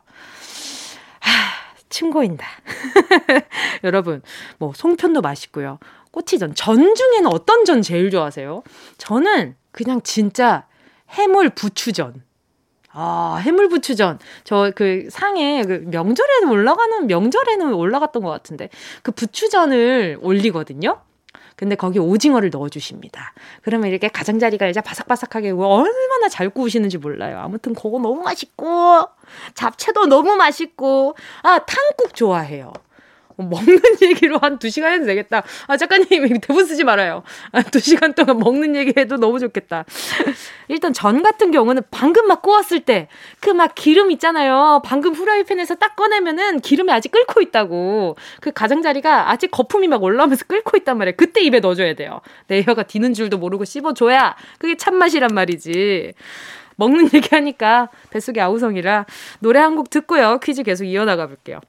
하, 1.20 1.32
침 1.90 2.12
고인다. 2.12 2.46
여러분, 3.84 4.22
뭐, 4.58 4.74
송편도 4.76 5.22
맛있고요. 5.22 5.80
꼬치전. 6.12 6.56
전 6.56 6.96
중에는 6.96 7.28
어떤 7.28 7.66
전 7.66 7.82
제일 7.82 8.10
좋아하세요? 8.10 8.64
저는 8.98 9.56
그냥 9.72 10.02
진짜 10.02 10.66
해물 11.12 11.50
부추전. 11.52 12.24
아, 12.92 13.40
해물 13.44 13.70
부추전. 13.70 14.18
저 14.44 14.72
그 14.76 15.08
상에 15.12 15.62
그 15.64 15.84
명절에는 15.88 16.50
올라가는, 16.50 17.08
명절에는 17.08 17.74
올라갔던 17.74 18.24
것 18.24 18.30
같은데. 18.30 18.70
그 19.04 19.12
부추전을 19.12 20.18
올리거든요? 20.22 21.02
근데 21.58 21.76
거기 21.76 21.98
오징어를 21.98 22.52
넣어주십니다. 22.52 23.34
그러면 23.64 23.90
이렇게 23.90 24.08
가장자리가 24.08 24.68
이제 24.68 24.80
바삭바삭하게 24.80 25.50
얼마나 25.52 26.30
잘 26.30 26.50
구우시는지 26.50 27.00
몰라요. 27.00 27.40
아무튼 27.40 27.74
그거 27.74 28.00
너무 28.00 28.22
맛있고, 28.22 29.08
잡채도 29.56 30.06
너무 30.06 30.36
맛있고, 30.36 31.16
아, 31.42 31.58
탕국 31.66 32.14
좋아해요. 32.14 32.72
먹는 33.38 33.80
얘기로 34.02 34.40
한 34.40 34.58
두 34.60 34.70
시간 34.70 34.94
해도 34.94 35.06
되겠다. 35.06 35.44
아, 35.68 35.78
작가님, 35.78 36.40
대본 36.40 36.66
쓰지 36.66 36.84
말아요. 36.84 37.24
아, 37.52 37.62
두 37.62 37.80
시간 37.80 38.14
동안 38.14 38.40
먹는 38.40 38.76
얘기 38.76 38.94
해도 38.98 39.18
너무 39.18 39.40
좋겠다. 39.40 39.86
일단 40.68 40.94
전 40.94 41.22
같은 41.22 41.52
경우는 41.52 41.84
방금 41.92 42.28
막 42.28 42.42
구웠을 42.42 42.80
때, 42.82 43.08
그 43.40 43.52
막 43.52 43.74
기름 43.76 44.10
있잖아요. 44.12 44.82
방금 44.84 45.14
후라이팬에서 45.14 45.76
딱 45.76 45.96
꺼내면은 45.96 46.60
기름이 46.60 46.92
아직 46.92 47.12
끓고 47.12 47.42
있다고. 47.42 48.16
그 48.42 48.52
가장자리가 48.52 49.30
아직 49.32 49.52
거품이 49.52 49.88
막 49.88 50.02
올라오면서 50.04 50.46
끓고 50.46 50.78
있단 50.78 50.98
말이에요. 50.98 51.16
그때 51.18 51.42
입에 51.42 51.60
넣어줘야 51.60 51.94
돼요. 51.96 52.22
내 52.48 52.62
혀가 52.64 52.84
디는 52.84 53.14
줄도 53.14 53.38
모르고 53.38 53.66
씹어줘야 53.66 54.36
그게 54.60 54.76
참맛이란 54.78 55.30
말이지. 55.34 56.14
먹는 56.76 57.10
얘기 57.14 57.30
하니까 57.36 57.90
뱃속에 58.12 58.40
아우성이라 58.42 59.06
노래 59.40 59.60
한 59.60 59.76
곡 59.76 59.90
듣고요. 59.90 60.40
퀴즈 60.44 60.64
계속 60.64 60.84
이어나가 60.86 61.28
볼게요. 61.28 61.60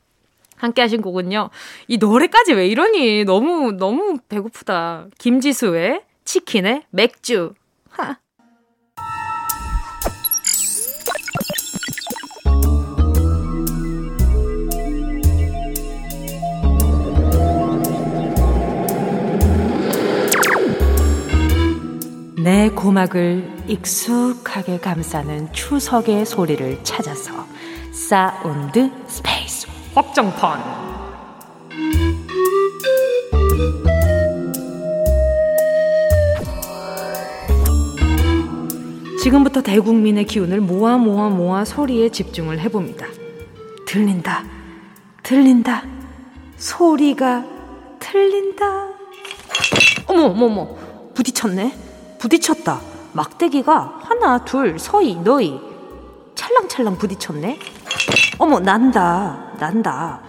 함께 0.58 0.82
하신 0.82 1.00
곡은요. 1.00 1.50
이 1.86 1.96
노래까지 1.96 2.52
왜 2.52 2.68
이러니? 2.68 3.24
너무, 3.24 3.72
너무 3.72 4.18
배고프다. 4.28 5.06
김지수의 5.18 6.02
치킨의 6.24 6.82
맥주. 6.90 7.54
하. 7.90 8.18
내 22.42 22.70
고막을 22.70 23.46
익숙하게 23.66 24.78
감싸는 24.78 25.52
추석의 25.52 26.24
소리를 26.24 26.82
찾아서 26.82 27.46
사운드 27.92 28.90
스페이스 29.06 29.37
확장판 29.98 30.60
지금부터 39.20 39.60
대국민의 39.60 40.24
기운을 40.26 40.60
모아 40.60 40.96
모아 40.98 41.28
모아 41.30 41.64
소리에 41.64 42.10
집중을 42.10 42.60
해봅니다. 42.60 43.08
들린다, 43.88 44.44
들린다, 45.24 45.82
소리가 46.56 47.44
들린다. 47.98 48.66
어머, 50.06 50.26
어머, 50.26 50.46
어머, 50.46 50.68
부딪혔네. 51.14 51.76
부딪혔다. 52.20 52.80
막대기가 53.14 53.98
하나, 54.02 54.44
둘, 54.44 54.78
서이, 54.78 55.16
너희. 55.16 55.58
찰랑찰랑 56.36 56.98
부딪혔네. 56.98 57.58
어머, 58.38 58.60
난다, 58.60 59.47
난다. 59.58 60.22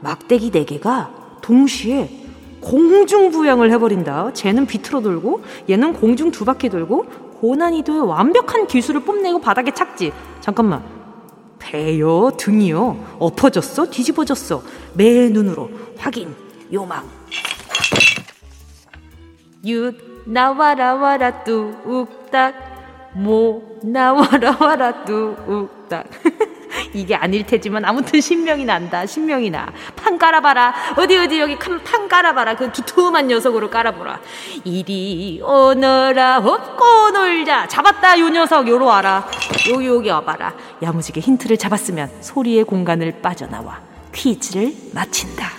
막대기 0.00 0.50
네 0.50 0.64
개가 0.64 1.38
동시에 1.42 2.10
공중 2.60 3.30
부양을 3.30 3.70
해버린다. 3.72 4.32
쟤는 4.32 4.66
비틀어 4.66 5.00
돌고, 5.00 5.42
얘는 5.68 5.94
공중 5.94 6.30
두 6.30 6.44
바퀴 6.44 6.68
돌고, 6.68 7.04
고난이도의 7.40 8.06
완벽한 8.06 8.66
기술을 8.66 9.02
뽐내고 9.02 9.40
바닥에 9.40 9.72
착지. 9.72 10.12
잠깐만. 10.40 10.82
배요, 11.58 12.30
등이요. 12.36 13.16
엎어졌어? 13.18 13.90
뒤집어졌어. 13.90 14.62
매 14.94 15.28
눈으로 15.28 15.70
확인, 15.98 16.34
요망. 16.72 17.04
윷, 19.64 19.94
나와라 20.26 20.94
와라 20.94 21.44
뚝딱. 21.44 22.54
모, 23.14 23.62
나와라 23.82 24.56
와라 24.60 25.04
뚝딱. 25.04 26.06
이게 26.94 27.14
아닐 27.14 27.46
테지만 27.46 27.84
아무튼 27.84 28.20
신명이 28.20 28.64
난다. 28.64 29.06
신명이 29.06 29.50
나. 29.50 29.72
판 29.96 30.18
깔아봐라. 30.18 30.94
어디 30.96 31.16
어디 31.16 31.40
여기 31.40 31.56
판 31.58 32.08
깔아봐라. 32.08 32.56
그 32.56 32.72
두툼한 32.72 33.28
녀석으로 33.28 33.70
깔아보라. 33.70 34.20
이리 34.64 35.40
오너라 35.42 36.38
업고 36.38 37.10
놀자. 37.10 37.68
잡았다 37.68 38.18
요 38.18 38.28
녀석 38.28 38.68
요로 38.68 38.86
와라. 38.86 39.28
요 39.70 39.84
여기 39.84 40.10
와봐라. 40.10 40.54
야무지게 40.82 41.20
힌트를 41.20 41.56
잡았으면 41.56 42.10
소리의 42.20 42.64
공간을 42.64 43.20
빠져나와 43.22 43.80
퀴즈를 44.12 44.74
마친다. 44.92 45.50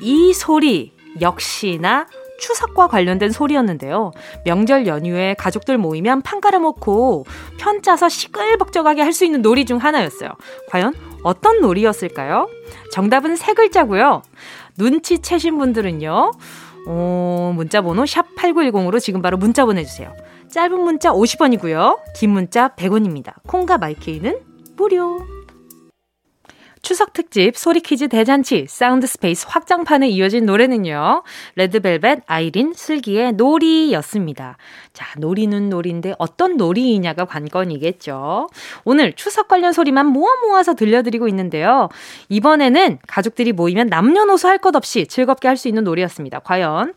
이 0.00 0.34
소리 0.34 0.92
역시나 1.20 2.06
추석과 2.44 2.88
관련된 2.88 3.30
소리였는데요. 3.30 4.12
명절 4.44 4.86
연휴에 4.86 5.34
가족들 5.38 5.78
모이면 5.78 6.20
판 6.22 6.40
깔아먹고 6.42 7.24
편 7.58 7.80
짜서 7.82 8.08
시끌벅적하게 8.10 9.00
할 9.02 9.14
수 9.14 9.24
있는 9.24 9.42
놀이 9.42 9.64
중 9.64 9.78
하나였어요. 9.78 10.30
과연 10.70 10.92
어떤 11.22 11.60
놀이였을까요? 11.60 12.48
정답은 12.90 13.36
세 13.36 13.54
글자고요. 13.54 14.22
눈치채신 14.76 15.56
분들은요. 15.56 16.32
어, 16.88 17.52
문자 17.54 17.80
번호 17.80 18.02
샵8910으로 18.02 19.00
지금 19.00 19.22
바로 19.22 19.36
문자 19.36 19.64
보내주세요. 19.64 20.12
짧은 20.50 20.80
문자 20.80 21.12
50원이고요. 21.12 22.00
긴 22.16 22.30
문자 22.30 22.68
100원입니다. 22.70 23.34
콩과 23.46 23.78
my 23.78 23.96
K는 23.96 24.40
무료. 24.76 25.24
추석 26.84 27.14
특집 27.14 27.56
소리 27.56 27.80
퀴즈 27.80 28.08
대잔치 28.08 28.66
사운드 28.68 29.06
스페이스 29.06 29.46
확장판에 29.48 30.06
이어진 30.10 30.44
노래는요. 30.44 31.22
레드벨벳 31.56 32.20
아이린 32.26 32.74
슬기의 32.74 33.32
놀이였습니다. 33.32 34.58
자, 34.92 35.06
놀이는 35.18 35.70
놀인데 35.70 36.14
어떤 36.18 36.58
놀이이냐가 36.58 37.24
관건이겠죠. 37.24 38.48
오늘 38.84 39.14
추석 39.14 39.48
관련 39.48 39.72
소리만 39.72 40.06
모아 40.06 40.30
모아서 40.46 40.74
들려드리고 40.74 41.26
있는데요. 41.28 41.88
이번에는 42.28 42.98
가족들이 43.06 43.52
모이면 43.52 43.86
남녀노소 43.88 44.48
할 44.48 44.58
것 44.58 44.76
없이 44.76 45.06
즐겁게 45.06 45.48
할 45.48 45.56
수 45.56 45.68
있는 45.68 45.84
놀이였습니다. 45.84 46.40
과연 46.40 46.94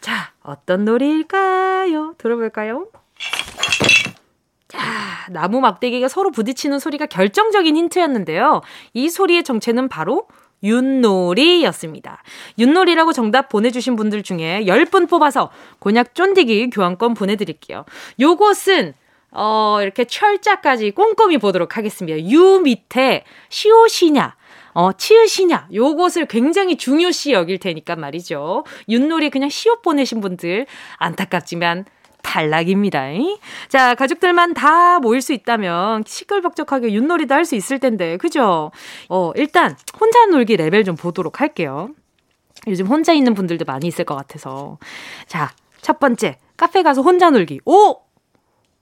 자, 0.00 0.32
어떤 0.42 0.84
놀이일까요? 0.84 2.14
들어볼까요? 2.18 2.86
자, 4.68 4.78
나무 5.30 5.60
막대기가 5.60 6.08
서로 6.08 6.30
부딪히는 6.30 6.78
소리가 6.78 7.06
결정적인 7.06 7.76
힌트였는데요. 7.76 8.60
이 8.92 9.08
소리의 9.08 9.42
정체는 9.42 9.88
바로 9.88 10.26
윷놀이였습니다. 10.62 12.22
윷놀이라고 12.58 13.12
정답 13.12 13.48
보내주신 13.48 13.96
분들 13.96 14.22
중에 14.22 14.64
10분 14.66 15.08
뽑아서 15.08 15.50
곤약 15.78 16.14
쫀디기 16.14 16.70
교환권 16.70 17.14
보내드릴게요. 17.14 17.84
요것은 18.20 18.94
어, 19.30 19.78
이렇게 19.82 20.04
철자까지 20.04 20.90
꼼꼼히 20.92 21.38
보도록 21.38 21.76
하겠습니다. 21.76 22.18
유 22.30 22.60
밑에 22.60 23.24
시오시냐, 23.50 24.36
어, 24.72 24.92
치으시냐, 24.92 25.68
요것을 25.72 26.26
굉장히 26.26 26.76
중요시 26.76 27.32
여길 27.32 27.58
테니까 27.58 27.96
말이죠. 27.96 28.64
윷놀이 28.88 29.30
그냥 29.30 29.50
시옷 29.50 29.82
보내신 29.82 30.20
분들 30.20 30.66
안타깝지만 30.96 31.84
탈락입니다. 32.22 33.06
자, 33.68 33.94
가족들만 33.94 34.54
다 34.54 34.98
모일 34.98 35.22
수 35.22 35.32
있다면 35.32 36.04
시끌벅적하게 36.06 36.92
윷놀이도 36.92 37.34
할 37.34 37.44
수 37.44 37.54
있을 37.54 37.78
텐데, 37.78 38.16
그죠? 38.18 38.70
어, 39.08 39.32
일단 39.36 39.76
혼자 39.98 40.26
놀기 40.26 40.56
레벨 40.56 40.84
좀 40.84 40.96
보도록 40.96 41.40
할게요. 41.40 41.90
요즘 42.66 42.86
혼자 42.86 43.12
있는 43.12 43.34
분들도 43.34 43.64
많이 43.64 43.86
있을 43.86 44.04
것 44.04 44.14
같아서. 44.14 44.78
자, 45.26 45.50
첫 45.80 45.98
번째, 46.00 46.38
카페 46.56 46.82
가서 46.82 47.02
혼자 47.02 47.30
놀기. 47.30 47.60
오! 47.64 48.00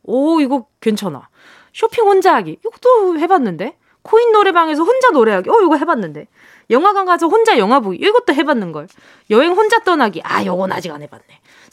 오, 0.03 0.41
이거 0.41 0.67
괜찮아. 0.81 1.29
쇼핑 1.73 2.05
혼자 2.05 2.35
하기. 2.37 2.59
이것도 2.65 3.19
해봤는데. 3.19 3.77
코인 4.03 4.33
노래방에서 4.33 4.83
혼자 4.85 5.11
노래하기. 5.11 5.51
어, 5.51 5.61
이거 5.63 5.77
해봤는데. 5.77 6.27
영화관 6.71 7.07
가서 7.07 7.27
혼자 7.29 7.59
영화 7.59 7.81
보기. 7.81 7.99
이것도 7.99 8.33
해봤는 8.35 8.73
걸. 8.73 8.89
여행 9.31 9.53
혼자 9.53 9.81
떠나기. 9.81 10.21
아, 10.25 10.45
요건 10.45 10.73
아직 10.73 10.91
안 10.93 11.03
해봤네. 11.03 11.25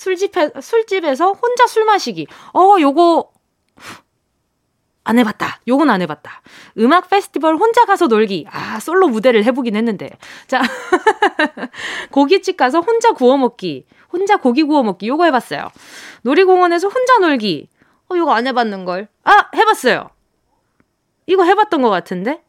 술집에, 0.03 0.51
술집에서 0.61 1.31
혼자 1.31 1.65
술 1.67 1.85
마시기. 1.85 2.27
어, 2.53 2.75
요거, 2.79 3.31
안 5.05 5.19
해봤다. 5.19 5.61
요건 5.67 5.89
안 5.89 6.01
해봤다. 6.01 6.41
음악 6.79 7.09
페스티벌 7.09 7.55
혼자 7.55 7.85
가서 7.85 8.07
놀기. 8.07 8.45
아, 8.49 8.79
솔로 8.79 9.07
무대를 9.07 9.45
해보긴 9.45 9.75
했는데. 9.75 10.09
자, 10.47 10.61
고깃집 12.11 12.57
가서 12.57 12.81
혼자 12.81 13.11
구워 13.11 13.37
먹기. 13.37 13.85
혼자 14.11 14.37
고기 14.37 14.63
구워 14.63 14.83
먹기. 14.83 15.07
요거 15.07 15.25
해봤어요. 15.25 15.69
놀이공원에서 16.23 16.89
혼자 16.89 17.19
놀기. 17.19 17.69
어, 18.09 18.17
요거 18.17 18.33
안 18.33 18.47
해봤는걸. 18.47 19.07
아, 19.23 19.49
해봤어요. 19.55 20.09
이거 21.27 21.43
해봤던 21.43 21.81
것 21.81 21.89
같은데? 21.89 22.43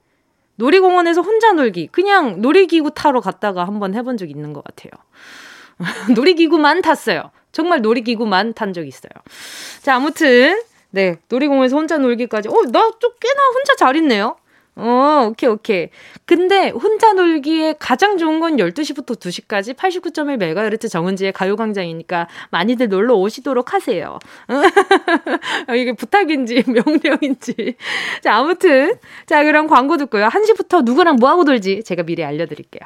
놀이공원에서 0.56 1.22
혼자 1.22 1.52
놀기. 1.52 1.88
그냥 1.88 2.40
놀이기구 2.40 2.92
타러 2.94 3.20
갔다가 3.20 3.64
한번 3.64 3.94
해본 3.94 4.16
적 4.16 4.28
있는 4.28 4.52
것 4.52 4.64
같아요. 4.64 4.90
놀이기구만 6.14 6.82
탔어요. 6.82 7.30
정말 7.54 7.80
놀이기구만 7.80 8.52
탄적 8.52 8.86
있어요. 8.86 9.10
자, 9.80 9.94
아무튼 9.96 10.60
네, 10.90 11.16
놀이공원에서 11.28 11.74
혼자 11.76 11.96
놀기까지. 11.98 12.48
어, 12.50 12.52
나 12.70 12.90
좀 13.00 13.10
꽤나 13.20 13.42
혼자 13.54 13.74
잘 13.76 13.96
있네요. 13.96 14.36
어, 14.76 15.28
오케이, 15.30 15.48
오케이. 15.48 15.88
근데 16.26 16.70
혼자 16.70 17.12
놀기에 17.12 17.74
가장 17.78 18.18
좋은 18.18 18.40
건 18.40 18.56
12시부터 18.56 19.16
2시까지 19.20 19.74
89.1MHz 19.76 20.90
정은지의 20.90 21.32
가요광장이니까 21.32 22.26
많이들 22.50 22.88
놀러 22.88 23.14
오시도록 23.14 23.72
하세요. 23.72 24.18
이게 25.76 25.92
부탁인지 25.92 26.64
명령인지. 26.70 27.76
자, 28.22 28.34
아무튼. 28.34 28.96
자, 29.26 29.44
그럼 29.44 29.68
광고 29.68 29.96
듣고요. 29.96 30.26
1시부터 30.28 30.84
누구랑 30.84 31.16
뭐하고 31.20 31.44
놀지 31.44 31.84
제가 31.84 32.02
미리 32.02 32.24
알려드릴게요. 32.24 32.82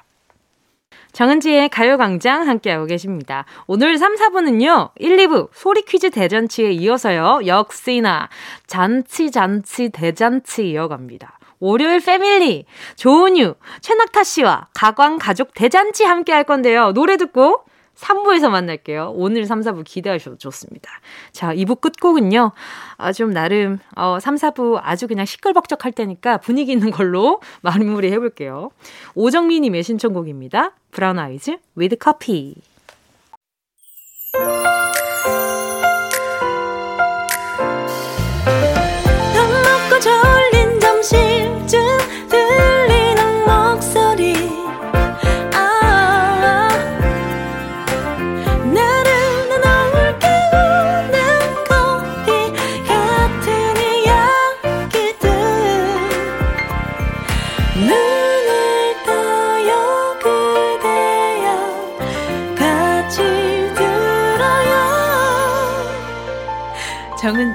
정은지의 1.12 1.68
가요광장 1.68 2.47
함께하고 2.47 2.87
계십니다. 2.87 3.44
오늘 3.66 3.99
3, 3.99 4.16
4부는요, 4.16 4.90
1, 4.97 5.16
2부 5.16 5.49
소리 5.53 5.83
퀴즈 5.83 6.11
대잔치에 6.11 6.71
이어서요, 6.73 7.40
역시나 7.47 8.29
잔치, 8.66 9.31
잔치, 9.31 9.90
대잔치 9.90 10.71
이어갑니다. 10.71 11.38
월요일 11.61 12.01
패밀리, 12.01 12.66
조은유, 12.97 13.55
최낙타 13.81 14.25
씨와 14.25 14.68
가광 14.75 15.18
가족 15.18 15.55
대잔치 15.55 16.05
함께 16.05 16.33
할 16.33 16.44
건데요. 16.44 16.92
노래 16.92 17.16
듣고 17.16 17.64
3부에서 17.99 18.49
만날게요. 18.49 19.13
오늘 19.17 19.45
3, 19.45 19.61
4부 19.61 19.83
기대하셔도 19.85 20.39
좋습니다. 20.39 20.91
자, 21.33 21.53
2부 21.55 21.81
끝곡은요. 21.81 22.53
아, 22.97 23.13
좀 23.13 23.33
나름, 23.33 23.79
어, 23.97 24.19
3, 24.21 24.37
4부 24.37 24.81
아주 24.83 25.09
그냥 25.09 25.27
시끌벅적할 25.27 25.93
때니까 25.93 26.39
분위기 26.39 26.73
있는 26.73 26.91
걸로 26.91 27.41
마무리 27.63 28.13
해볼게요. 28.13 28.71
오정미님의 29.15 29.83
신청곡입니다. 29.83 30.73
브라운 30.93 31.19
아이즈, 31.19 31.59
with 31.77 31.97
coffee. 32.03 32.55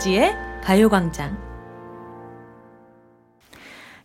정은지의 0.04 0.36
가요광장. 0.62 1.38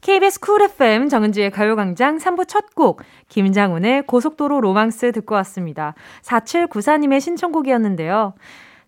KBS 0.00 0.38
Cool 0.38 0.62
FM 0.62 1.08
정은지의 1.08 1.50
가요광장 1.50 2.18
3부 2.18 2.46
첫 2.46 2.74
곡, 2.76 3.02
김장훈의 3.28 4.02
고속도로 4.06 4.60
로망스 4.60 5.10
듣고 5.10 5.34
왔습니다. 5.34 5.94
4794님의 6.22 7.20
신청곡이었는데요. 7.20 8.34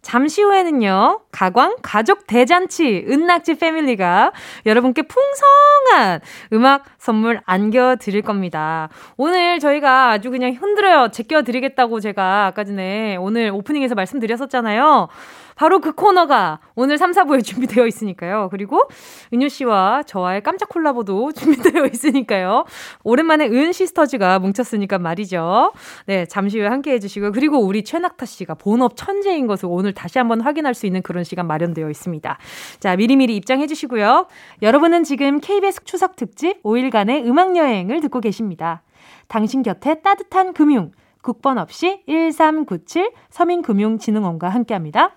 잠시 0.02 0.42
후에는요, 0.42 1.20
가광 1.30 1.76
가족 1.82 2.26
대잔치 2.26 3.04
은낙지 3.08 3.54
패밀리가 3.58 4.32
여러분께 4.64 5.02
풍성한 5.02 6.20
음악 6.52 6.84
선물 6.96 7.40
안겨드릴 7.44 8.22
겁니다. 8.22 8.88
오늘 9.16 9.58
저희가 9.58 10.10
아주 10.10 10.30
그냥 10.30 10.52
흔들어요. 10.52 11.10
제껴드리겠다고 11.10 12.00
제가 12.00 12.46
아까 12.46 12.64
전에 12.64 13.16
오늘 13.16 13.50
오프닝에서 13.50 13.94
말씀드렸었잖아요. 13.94 15.08
바로 15.60 15.78
그 15.80 15.92
코너가 15.92 16.58
오늘 16.74 16.96
3, 16.96 17.10
4부에 17.10 17.44
준비되어 17.44 17.86
있으니까요. 17.86 18.48
그리고 18.50 18.80
은유 19.30 19.50
씨와 19.50 20.04
저와의 20.04 20.42
깜짝 20.42 20.70
콜라보도 20.70 21.32
준비되어 21.36 21.84
있으니까요. 21.84 22.64
오랜만에 23.04 23.46
은 23.46 23.70
시스터즈가 23.70 24.38
뭉쳤으니까 24.38 24.98
말이죠. 24.98 25.74
네, 26.06 26.24
잠시 26.24 26.58
후에 26.58 26.66
함께 26.66 26.92
해주시고요. 26.92 27.32
그리고 27.32 27.58
우리 27.58 27.84
최낙타 27.84 28.24
씨가 28.24 28.54
본업 28.54 28.96
천재인 28.96 29.46
것을 29.46 29.68
오늘 29.70 29.92
다시 29.92 30.16
한번 30.16 30.40
확인할 30.40 30.72
수 30.72 30.86
있는 30.86 31.02
그런 31.02 31.24
시간 31.24 31.46
마련되어 31.46 31.90
있습니다. 31.90 32.38
자, 32.78 32.96
미리미리 32.96 33.36
입장해 33.36 33.66
주시고요. 33.66 34.28
여러분은 34.62 35.04
지금 35.04 35.40
KBS 35.40 35.84
추석 35.84 36.16
특집 36.16 36.62
5일간의 36.62 37.26
음악여행을 37.26 38.00
듣고 38.00 38.22
계십니다. 38.22 38.82
당신 39.28 39.62
곁에 39.62 40.00
따뜻한 40.00 40.54
금융, 40.54 40.92
국번 41.20 41.58
없이 41.58 42.02
1397 42.08 43.12
서민금융진흥원과 43.28 44.48
함께합니다. 44.48 45.16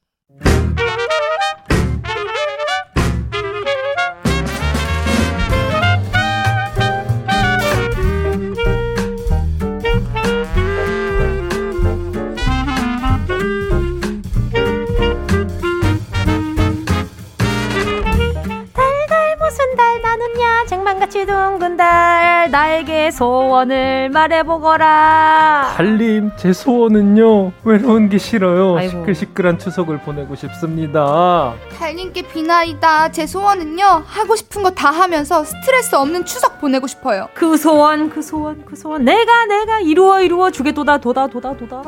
쟁반같이 21.11 21.25
둥근 21.25 21.75
달 21.77 22.49
나에게 22.49 23.11
소원을 23.11 24.09
말해보거라. 24.09 25.73
달님 25.75 26.31
제 26.37 26.53
소원은요 26.53 27.51
외로운 27.63 28.09
게 28.09 28.17
싫어요. 28.17 28.77
아이고. 28.77 28.91
시끌시끌한 29.01 29.59
추석을 29.59 29.99
보내고 29.99 30.35
싶습니다. 30.35 31.53
달님께 31.77 32.21
비나이다 32.23 33.11
제 33.11 33.27
소원은요 33.27 34.03
하고 34.07 34.35
싶은 34.35 34.63
거 34.63 34.71
다 34.71 34.89
하면서 34.89 35.43
스트레스 35.43 35.95
없는 35.95 36.23
추석 36.25 36.61
보내고 36.61 36.87
싶어요. 36.87 37.27
그 37.33 37.57
소원 37.57 38.09
그 38.09 38.21
소원 38.21 38.63
그 38.65 38.75
소원. 38.77 39.03
내가 39.03 39.45
내가 39.45 39.79
이루어 39.81 40.21
이루어 40.21 40.49
주게 40.49 40.71
도다 40.71 40.97
도다 40.97 41.27
도다 41.27 41.57
도다. 41.57 41.81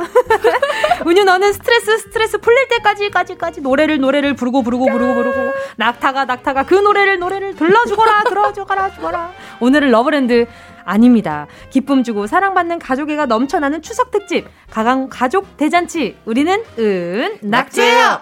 은유 1.08 1.24
너는 1.24 1.54
스트레스 1.54 1.98
스트레스 1.98 2.38
풀릴 2.40 2.68
때까지 2.68 3.10
까지까지 3.10 3.62
노래를 3.62 4.00
노래를 4.00 4.34
부르고 4.36 4.64
부르고 4.64 4.86
부르고 4.88 5.14
부르고. 5.14 5.54
낙타가 5.78 6.26
낙타가 6.26 6.64
그 6.64 6.76
노래를 6.76 7.20
노래를 7.20 7.56
들러주거라 7.56 8.24
들어주거라 8.26 8.92
주거라 8.92 9.13
오늘은 9.60 9.92
러브랜드 9.92 10.48
아닙니다. 10.86 11.48
기쁨 11.70 12.04
주고 12.04 12.28
사랑받는 12.28 12.80
가족애가 12.80 13.26
넘쳐나는 13.26 13.82
추석 13.82 14.12
특집 14.12 14.48
가광 14.70 15.08
가족 15.10 15.58
대잔치 15.58 16.18
우리는 16.26 16.64
은 16.80 17.38
낙제요. 17.42 18.22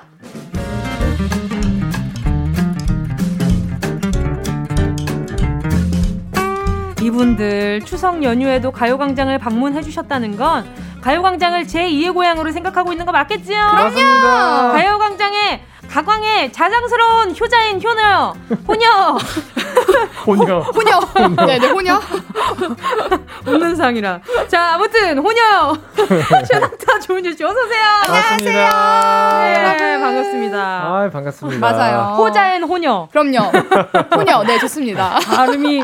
이분들 7.02 7.82
추석 7.86 8.24
연휴에도 8.24 8.72
가요광장을 8.72 9.36
방문해 9.40 9.82
주셨다는 9.82 10.38
건 10.38 10.66
가요광장을 11.02 11.64
제2의 11.64 12.14
고향으로 12.14 12.52
생각하고 12.52 12.92
있는 12.92 13.08
거 13.08 13.12
맞겠지요? 13.12 13.58
그럼요. 13.72 14.74
가요광장에 14.74 15.64
가광의 15.92 16.54
자랑스러운 16.54 17.36
효자인 17.38 17.82
효녀, 17.84 18.34
호녀. 18.66 19.18
호녀. 20.26 20.60
호녀. 20.60 21.46
네네, 21.46 21.68
호녀. 21.68 22.00
웃는 23.46 23.76
상이라. 23.76 24.22
자, 24.48 24.76
아무튼, 24.76 25.18
호녀. 25.20 25.76
최낙타 26.48 27.00
조은주 27.00 27.36
씨, 27.36 27.44
어서 27.44 27.60
오세요. 27.60 27.84
안녕하세요. 28.08 29.78
네, 29.78 30.00
반갑습니다. 30.00 30.58
아, 30.60 31.10
반갑습니다. 31.12 31.60
맞아요. 31.60 32.16
호자인 32.24 32.64
호녀. 32.64 33.08
그럼요. 33.12 33.40
호녀, 34.16 34.44
네, 34.44 34.60
좋습니다. 34.60 35.20
발음이 35.36 35.82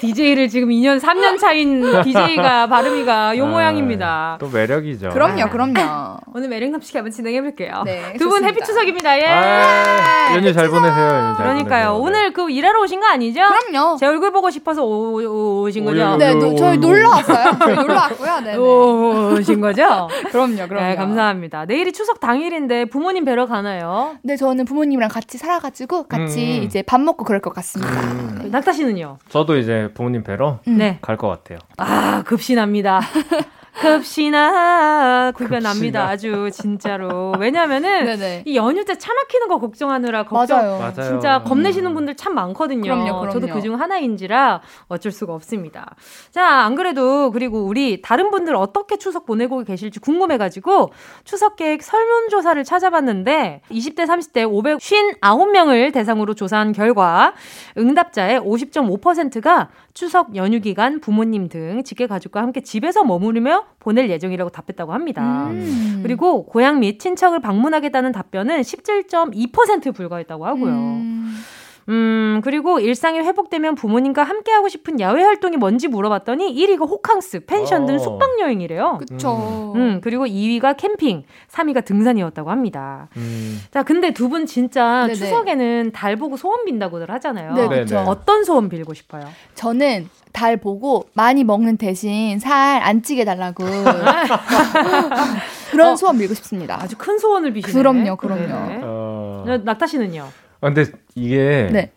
DJ를 0.00 0.48
지금 0.48 0.68
2년, 0.68 1.00
3년 1.00 1.38
차인 1.38 1.82
DJ가 2.02 2.66
발음이가 2.70 3.36
요 3.36 3.44
아, 3.46 3.48
모양입니다. 3.48 4.36
또 4.40 4.48
매력이죠. 4.48 5.10
그럼요, 5.10 5.50
그럼요. 5.50 6.18
오늘 6.34 6.48
매력 6.48 6.70
넘치게 6.70 6.98
한번 6.98 7.10
진행해볼게요. 7.12 7.82
네. 7.84 8.14
두분 8.18 8.44
해피 8.44 8.60
추석입니다. 8.64 9.18
예. 9.18 9.24
아, 9.26 10.34
연휴 10.34 10.52
잘 10.52 10.68
보내세요. 10.68 11.06
연휴 11.06 11.36
잘 11.36 11.46
그러니까요. 11.46 11.64
보내세요. 11.64 11.92
네. 11.92 11.98
오늘 11.98 12.32
그 12.32 12.50
일하러 12.50 12.80
오신 12.82 13.00
거 13.00 13.06
아니죠? 13.08 13.40
그럼요. 13.40 13.96
제 13.96 14.06
얼굴 14.06 14.32
보고 14.32 14.50
싶어서 14.50 14.84
오, 14.84 15.62
오신 15.62 15.84
거죠? 15.84 16.16
네, 16.16 16.34
노, 16.34 16.54
저희 16.54 16.78
놀러 16.78 17.10
왔어요. 17.10 17.56
저희 17.58 17.74
놀러 17.74 17.94
왔고요. 17.94 18.40
네. 18.40 18.56
오신 18.56 19.60
거죠? 19.60 20.08
그럼요, 20.30 20.68
그럼요. 20.68 20.86
네, 20.86 20.94
감사합니다. 20.96 21.64
내일이 21.64 21.92
추석 21.92 22.20
당일인데 22.20 22.86
부모님 22.86 23.24
뵈러 23.24 23.46
가나요? 23.46 24.16
네, 24.22 24.36
저는 24.36 24.64
부모님이랑 24.64 25.10
같이 25.10 25.38
살아가지고 25.38 26.04
같이 26.04 26.58
음. 26.60 26.62
이제 26.64 26.82
밥 26.82 27.00
먹고 27.00 27.24
그럴 27.24 27.40
것 27.40 27.52
같습니다. 27.54 27.92
음. 28.00 28.48
낙타 28.50 28.72
씨는요? 28.72 29.18
저도 29.28 29.56
이제 29.58 29.87
부모님 29.94 30.22
뵈러 30.22 30.60
음. 30.68 30.78
네. 30.78 30.98
갈것 31.02 31.30
같아요. 31.30 31.58
아, 31.76 32.22
급신합니다. 32.24 33.00
급시나 33.80 35.32
구별납니다. 35.32 36.06
아주 36.08 36.50
진짜로. 36.52 37.32
왜냐면은 37.38 38.04
네네. 38.04 38.42
이 38.46 38.56
연휴 38.56 38.84
때 38.84 38.94
차 38.98 39.12
막히는 39.14 39.48
거 39.48 39.58
걱정하느라 39.60 40.24
걱정 40.24 40.78
맞아요. 40.80 40.92
진짜 40.94 41.42
겁내시는 41.44 41.94
분들 41.94 42.16
참 42.16 42.34
많거든요. 42.34 42.82
그럼요, 42.82 43.04
그럼요. 43.20 43.30
저도 43.30 43.46
그 43.48 43.60
중 43.62 43.80
하나인지라 43.80 44.60
어쩔 44.88 45.12
수가 45.12 45.34
없습니다. 45.34 45.94
자, 46.30 46.46
안 46.46 46.74
그래도 46.74 47.30
그리고 47.32 47.62
우리 47.64 48.00
다른 48.02 48.30
분들 48.30 48.54
어떻게 48.54 48.96
추석 48.96 49.26
보내고 49.26 49.62
계실지 49.64 50.00
궁금해 50.00 50.38
가지고 50.38 50.90
추석 51.24 51.56
계획 51.56 51.82
설문 51.82 52.28
조사를 52.28 52.62
찾아봤는데 52.64 53.62
20대 53.70 54.06
30대 54.06 54.46
559명을 55.20 55.92
대상으로 55.92 56.34
조사한 56.34 56.72
결과 56.72 57.34
응답자의 57.76 58.40
50.5%가 58.40 59.68
추석 59.94 60.36
연휴 60.36 60.60
기간 60.60 61.00
부모님 61.00 61.48
등 61.48 61.82
직계 61.84 62.06
가족과 62.06 62.40
함께 62.40 62.60
집에서 62.60 63.04
머무르며 63.04 63.64
보낼 63.78 64.10
예정이라고 64.10 64.50
답했다고 64.50 64.92
합니다. 64.92 65.48
음. 65.48 66.00
그리고 66.02 66.46
고향 66.46 66.80
및 66.80 66.98
친척을 66.98 67.40
방문하겠다는 67.40 68.12
답변은 68.12 68.60
17.2%에 68.60 69.90
불과했다고 69.92 70.46
하고요. 70.46 70.72
음. 70.72 71.34
음, 71.88 72.40
그리고 72.44 72.80
일상이 72.80 73.18
회복되면 73.20 73.74
부모님과 73.74 74.22
함께하고 74.22 74.68
싶은 74.68 75.00
야외 75.00 75.22
활동이 75.22 75.56
뭔지 75.56 75.88
물어봤더니 75.88 76.54
1위가 76.54 76.88
호캉스, 76.88 77.46
펜션 77.46 77.86
등 77.86 77.96
어. 77.96 77.98
숙박 77.98 78.40
여행이래요. 78.40 78.98
그쵸. 78.98 79.72
음, 79.76 80.00
그리고 80.02 80.26
2위가 80.26 80.76
캠핑, 80.76 81.24
3위가 81.50 81.84
등산이었다고 81.84 82.50
합니다. 82.50 83.08
음. 83.16 83.60
자, 83.72 83.82
근데 83.82 84.12
두 84.12 84.28
분 84.28 84.44
진짜 84.44 85.02
네네. 85.06 85.14
추석에는 85.14 85.92
달 85.94 86.16
보고 86.16 86.36
소원 86.36 86.66
빈다고들 86.66 87.10
하잖아요. 87.10 87.54
네, 87.54 87.66
그렇죠. 87.68 87.98
어떤 88.06 88.44
소원 88.44 88.68
빌고 88.68 88.92
싶어요? 88.92 89.26
저는 89.54 90.10
달 90.32 90.58
보고 90.58 91.06
많이 91.14 91.44
먹는 91.44 91.78
대신 91.78 92.38
살 92.38 92.82
안 92.82 93.02
찌게 93.02 93.24
달라고 93.24 93.64
그런 95.70 95.92
어, 95.92 95.96
소원 95.96 96.18
빌고 96.18 96.34
싶습니다. 96.34 96.78
아주 96.80 96.96
큰 96.98 97.18
소원을 97.18 97.52
비시네. 97.54 97.72
그럼요, 97.72 98.16
그럼요. 98.16 98.80
어... 98.82 99.44
낙타 99.64 99.86
씨는요? 99.86 100.26
아, 100.60 100.70
근데 100.72 100.90
이게 101.14 101.68
네. 101.72 101.92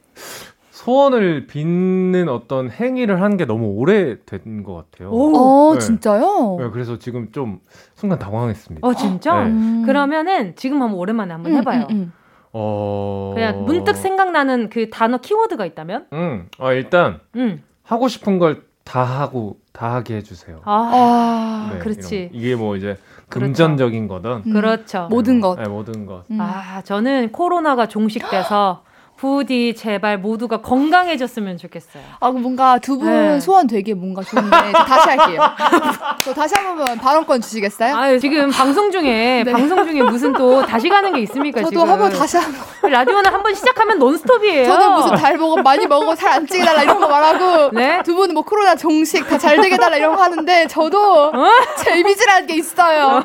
소원을 0.71 1.47
빚는 1.47 2.28
어떤 2.30 2.69
행위를 2.71 3.21
한 3.21 3.38
게 3.38 3.45
너무 3.45 3.67
오래된 3.67 4.63
것 4.63 4.74
같아요. 4.91 5.10
오, 5.12 5.74
네. 5.74 5.80
진짜요? 5.80 6.58
네, 6.60 6.69
그래서 6.71 6.97
지금 7.00 7.32
좀 7.32 7.60
순간 7.95 8.19
당황했습니다. 8.19 8.88
어, 8.88 8.93
진짜? 8.93 9.43
네. 9.43 9.50
음. 9.50 9.84
그러면은 9.86 10.56
지금 10.56 10.82
한번 10.82 10.97
오랜만에 11.00 11.34
한번 11.34 11.52
음, 11.54 11.58
해봐요. 11.58 11.88
음, 11.91 11.95
음. 11.95 12.13
어... 12.54 13.32
그냥 13.36 13.63
문득 13.65 13.95
생각나는 13.95 14.69
그 14.69 14.89
단어 14.89 15.17
키워드가 15.19 15.65
있다면? 15.65 16.08
음, 16.13 16.47
아, 16.60 16.74
일단 16.74 17.19
음. 17.36 17.63
하고 17.84 18.08
싶은 18.08 18.39
걸 18.39 18.71
다 18.84 19.04
하고 19.04 19.58
다 19.71 19.93
하게 19.93 20.15
해주세요. 20.17 20.62
아, 20.65 21.69
네, 21.71 21.80
그렇지. 21.80 22.30
이게 22.34 22.56
뭐 22.56 22.76
이제 22.76 22.97
그렇죠. 23.32 23.46
금전적인 23.48 24.08
거든. 24.08 24.44
음. 24.46 24.54
그렇죠. 24.54 25.08
모든 25.10 25.39
것. 25.41 25.56
네, 25.60 25.67
모든 25.67 26.06
것. 26.06 26.24
음. 26.30 26.39
아, 26.39 26.82
저는 26.84 27.32
코로나가 27.32 27.88
종식돼서 27.88 28.84
부디 29.25 29.75
제발 29.75 30.17
모두가 30.17 30.62
건강해졌으면 30.62 31.60
좋겠어요. 31.60 32.01
아, 32.19 32.31
뭔가 32.31 32.79
두분 32.79 33.07
네. 33.07 33.39
소원 33.39 33.67
되게 33.67 33.93
뭔가 33.93 34.23
좋은데 34.23 34.49
다시 34.71 35.10
할게요. 35.10 35.41
저 36.25 36.34
다시 36.34 36.55
한 36.55 36.75
번만 36.75 36.97
발언권 36.97 37.39
주시겠어요? 37.41 37.95
아, 37.95 38.17
지금 38.17 38.49
방송 38.49 38.89
중에 38.89 39.43
네. 39.45 39.51
방송 39.51 39.86
중에 39.88 40.01
무슨 40.01 40.34
또 40.34 40.65
다시 40.65 40.89
가는 40.89 41.13
게 41.13 41.19
있습니까? 41.21 41.62
저도 41.62 41.86
한 41.86 41.99
번 41.99 42.12
다시 42.12 42.38
한 42.38 42.51
번. 42.81 42.89
라디오는 42.91 43.31
한 43.31 43.43
번 43.43 43.53
시작하면 43.53 43.99
논스톱이에요. 43.99 44.65
저는 44.65 44.91
무슨 44.93 45.15
달 45.15 45.38
먹어 45.38 45.62
많이 45.62 45.86
먹어 45.86 46.15
살 46.15 46.31
안 46.31 46.47
찌게 46.47 46.63
달라 46.65 46.81
이런 46.81 46.99
거 46.99 47.07
말하고 47.07 47.69
네? 47.77 48.01
두 48.03 48.15
분은 48.15 48.34
뭐 48.34 48.41
코로나 48.41 48.75
종식 48.75 49.27
다 49.27 49.38
잘 49.38 49.62
되게 49.62 49.77
달라 49.77 49.97
이런 49.97 50.15
거 50.15 50.23
하는데 50.23 50.65
저도 50.67 51.25
어? 51.25 51.47
제 51.84 51.99
이미지라는 51.99 52.47
게 52.47 52.55
있어요. 52.55 53.21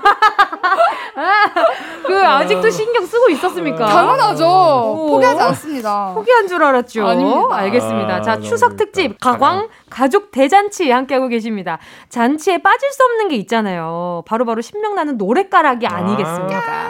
아, 1.14 1.44
그 2.06 2.22
아직도 2.26 2.68
신경 2.70 3.06
쓰고 3.06 3.30
있었습니까? 3.30 3.86
당연하죠. 3.86 4.44
오. 4.46 5.06
포기하지 5.12 5.40
않습니다. 5.40 5.85
아닙니다. 5.86 6.12
포기한 6.14 6.48
줄 6.48 6.62
알았죠. 6.62 7.06
아닙니다. 7.06 7.56
알겠습니다. 7.56 8.14
아, 8.16 8.22
자, 8.22 8.40
추석 8.40 8.76
특집 8.76 9.18
가광 9.20 9.68
가족 9.88 10.30
대잔치 10.30 10.90
함께하고 10.90 11.28
계십니다. 11.28 11.78
잔치에 12.08 12.58
빠질 12.58 12.90
수 12.90 13.04
없는 13.04 13.28
게 13.28 13.36
있잖아요. 13.36 14.22
바로바로 14.26 14.56
바로 14.56 14.62
신명나는 14.62 15.16
노래가락이 15.16 15.86
아니겠습니까? 15.86 16.56
아. 16.56 16.88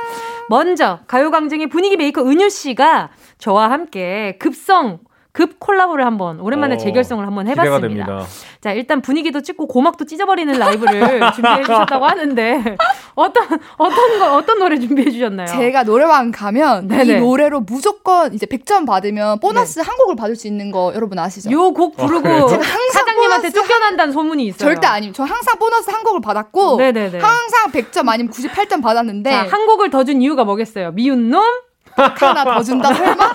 먼저 0.49 1.01
가요광장의 1.07 1.69
분위기 1.69 1.97
메이커 1.97 2.23
은유 2.23 2.49
씨가 2.51 3.11
저와 3.39 3.71
함께 3.71 4.37
급성 4.39 5.01
급 5.37 5.61
콜라보를 5.61 6.07
한번 6.07 6.41
오랜만에 6.41 6.77
어, 6.77 6.79
재결성을 6.79 7.27
한번 7.27 7.47
해봤습니다. 7.47 8.25
자 8.63 8.73
일단 8.73 9.03
분위기도 9.03 9.43
찍고 9.43 9.67
고막도 9.69 10.07
찢어버리는 10.07 10.59
라이브를 10.59 11.21
준비해 11.37 11.63
주셨다고 11.63 12.07
하는데 12.07 12.77
어떤 13.15 13.45
어떤 13.77 14.19
거 14.19 14.35
어떤 14.37 14.59
노래 14.59 14.79
준비해 14.79 15.11
주셨나요? 15.11 15.47
제가 15.49 15.83
노래방 15.85 16.31
가면 16.33 16.89
네네. 16.89 17.05
이 17.19 17.21
노래로 17.21 17.61
무조건 17.61 18.33
이제 18.33 18.47
100점 18.47 18.87
받으면 18.87 19.39
보너스 19.41 19.79
네. 19.79 19.85
한 19.85 19.95
곡을 19.99 20.17
받을 20.17 20.37
수 20.37 20.47
있는 20.47 20.71
거 20.71 20.93
여러분 20.95 21.19
아시죠? 21.19 21.51
요 21.51 21.71
곡 21.75 21.99
부르고 21.99 22.27
아, 22.27 22.47
제가 22.49 22.63
항상 22.63 22.91
사장님한테 22.93 23.51
쫓겨난다는 23.51 24.15
소문이 24.15 24.47
있어요. 24.47 24.59
절대 24.59 24.87
아님. 24.87 25.13
저 25.13 25.25
항상 25.25 25.59
보너스 25.59 25.91
한 25.91 26.03
곡을 26.03 26.23
받았고 26.23 26.77
네네네. 26.79 27.19
항상 27.19 27.71
100점 27.73 28.09
아니면 28.09 28.33
98점 28.33 28.83
받았는데 28.83 29.31
자, 29.31 29.47
한 29.51 29.67
곡을 29.67 29.91
더 29.91 30.03
준 30.05 30.23
이유가 30.23 30.45
뭐겠어요? 30.45 30.93
미운 30.93 31.29
놈 31.31 31.43
떡 31.97 32.23
하나 32.23 32.45
더 32.45 32.63
준다 32.63 32.93
설마? 32.93 33.33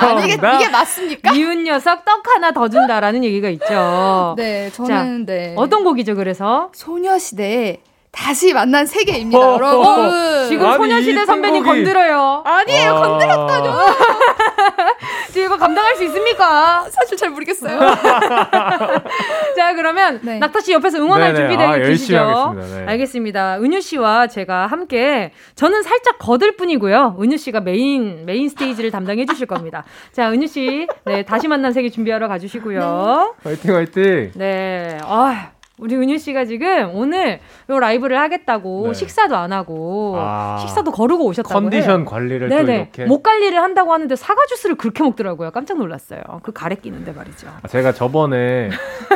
아니 0.00 0.24
이게, 0.24 0.34
이게 0.34 0.68
맞습니까? 0.68 1.32
미운 1.32 1.64
녀석 1.64 2.04
떡 2.04 2.26
하나 2.26 2.50
더 2.52 2.68
준다라는 2.68 3.22
얘기가 3.24 3.48
있죠. 3.50 4.34
네, 4.36 4.70
저는 4.72 5.26
자, 5.26 5.32
네. 5.32 5.54
어떤 5.56 5.84
곡이죠? 5.84 6.14
그래서 6.16 6.70
소녀시대 6.74 7.80
다시 8.12 8.52
만난 8.52 8.84
세계입니다, 8.84 9.38
어, 9.38 9.54
여러분. 9.54 9.86
어, 9.86 10.46
지금 10.46 10.66
아니, 10.66 10.76
소녀시대 10.76 11.24
선배님. 11.24 11.64
건드려요. 11.64 12.42
아니에요, 12.44 12.90
아... 12.94 13.00
건드렸다뇨. 13.08 13.72
지금 15.32 15.46
이거 15.46 15.56
감당할 15.56 15.96
수 15.96 16.04
있습니까? 16.04 16.86
사실 16.90 17.16
잘 17.16 17.30
모르겠어요. 17.30 17.78
자, 19.56 19.74
그러면 19.74 20.20
네. 20.22 20.38
낙타 20.38 20.60
씨 20.60 20.72
옆에서 20.72 20.98
응원할 20.98 21.34
준비되어 21.34 21.68
아, 21.68 21.78
계시죠? 21.78 22.54
네. 22.58 22.84
알겠습니다. 22.86 23.58
은유 23.60 23.80
씨와 23.80 24.26
제가 24.26 24.66
함께 24.66 25.32
저는 25.54 25.82
살짝 25.82 26.18
거들 26.18 26.56
뿐이고요. 26.56 27.16
은유 27.18 27.38
씨가 27.38 27.60
메인 27.60 28.26
메인 28.26 28.50
스테이지를 28.50 28.90
담당해 28.90 29.24
주실 29.24 29.46
겁니다. 29.46 29.84
자, 30.12 30.30
은유 30.30 30.46
씨, 30.48 30.86
네 31.06 31.24
다시 31.24 31.48
만난 31.48 31.72
세계 31.72 31.88
준비하러 31.88 32.28
가주시고요. 32.28 33.34
네. 33.42 33.48
화이팅, 33.50 33.74
화이팅. 33.74 34.32
네, 34.34 34.98
아. 35.02 35.52
우리 35.82 35.96
은유 35.96 36.16
씨가 36.18 36.44
지금 36.44 36.92
오늘 36.94 37.40
요 37.68 37.80
라이브를 37.80 38.16
하겠다고 38.16 38.86
네. 38.86 38.94
식사도 38.94 39.36
안 39.36 39.52
하고 39.52 40.14
아, 40.16 40.58
식사도 40.60 40.92
거르고 40.92 41.24
오셨다고 41.26 41.52
컨디션 41.52 42.00
해요. 42.00 42.06
관리를 42.06 42.48
네네. 42.48 42.64
또 42.64 42.72
이렇게 42.72 43.04
목 43.04 43.24
관리를 43.24 43.60
한다고 43.60 43.92
하는데 43.92 44.14
사과 44.14 44.46
주스를 44.46 44.76
그렇게 44.76 45.02
먹더라고요. 45.02 45.50
깜짝 45.50 45.78
놀랐어요. 45.78 46.22
그 46.44 46.52
가래 46.52 46.76
끼는데 46.76 47.10
말이죠. 47.10 47.48
아, 47.60 47.66
제가 47.66 47.92
저번에 47.92 48.70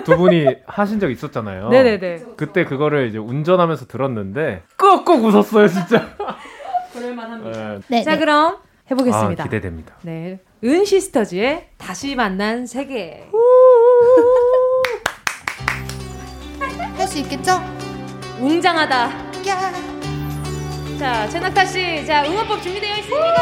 두 0.05 0.17
분이 0.17 0.57
하신 0.67 0.99
적 0.99 1.09
있었잖아요. 1.11 1.69
네네네. 1.71 2.25
그때 2.37 2.65
그거를 2.65 3.07
이제 3.07 3.19
운전하면서 3.19 3.87
들었는데 3.87 4.63
꾹꾹 4.77 5.25
웃었어요, 5.25 5.69
진짜. 5.69 6.17
그럴만합니다. 6.93 7.79
네. 7.87 8.03
자, 8.03 8.13
네. 8.15 8.19
그럼 8.19 8.57
해보겠습니다. 8.91 9.45
아, 9.45 9.47
기대됩니다. 9.47 9.95
네, 10.03 10.41
은 10.65 10.85
시스터즈의 10.85 11.69
다시 11.79 12.17
만난 12.17 12.67
세계. 12.67 13.29
할수 17.17 17.21
있겠죠? 17.21 17.63
웅장하다. 18.39 18.95
야. 19.49 19.73
자, 20.99 21.29
최낙타 21.31 21.65
씨, 21.65 22.05
자 22.07 22.25
응원법 22.27 22.63
준비되어 22.63 22.97
있습니다. 22.97 23.37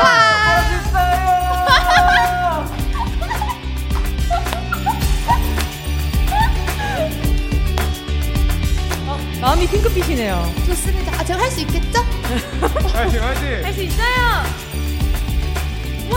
와, 0.00 0.62
멋있어요. 0.70 1.26
어, 9.08 9.18
마음이 9.40 9.66
핑크빛이네요. 9.66 10.52
좋습니다. 10.66 11.12
아, 11.20 11.24
제가 11.24 11.40
할 11.42 11.50
수 11.50 11.60
있겠죠? 11.60 12.00
화이팅, 12.92 13.22
화이팅. 13.22 13.64
할 13.64 13.72
수 13.74 13.82
있어요. 13.82 14.06
포. 16.10 16.16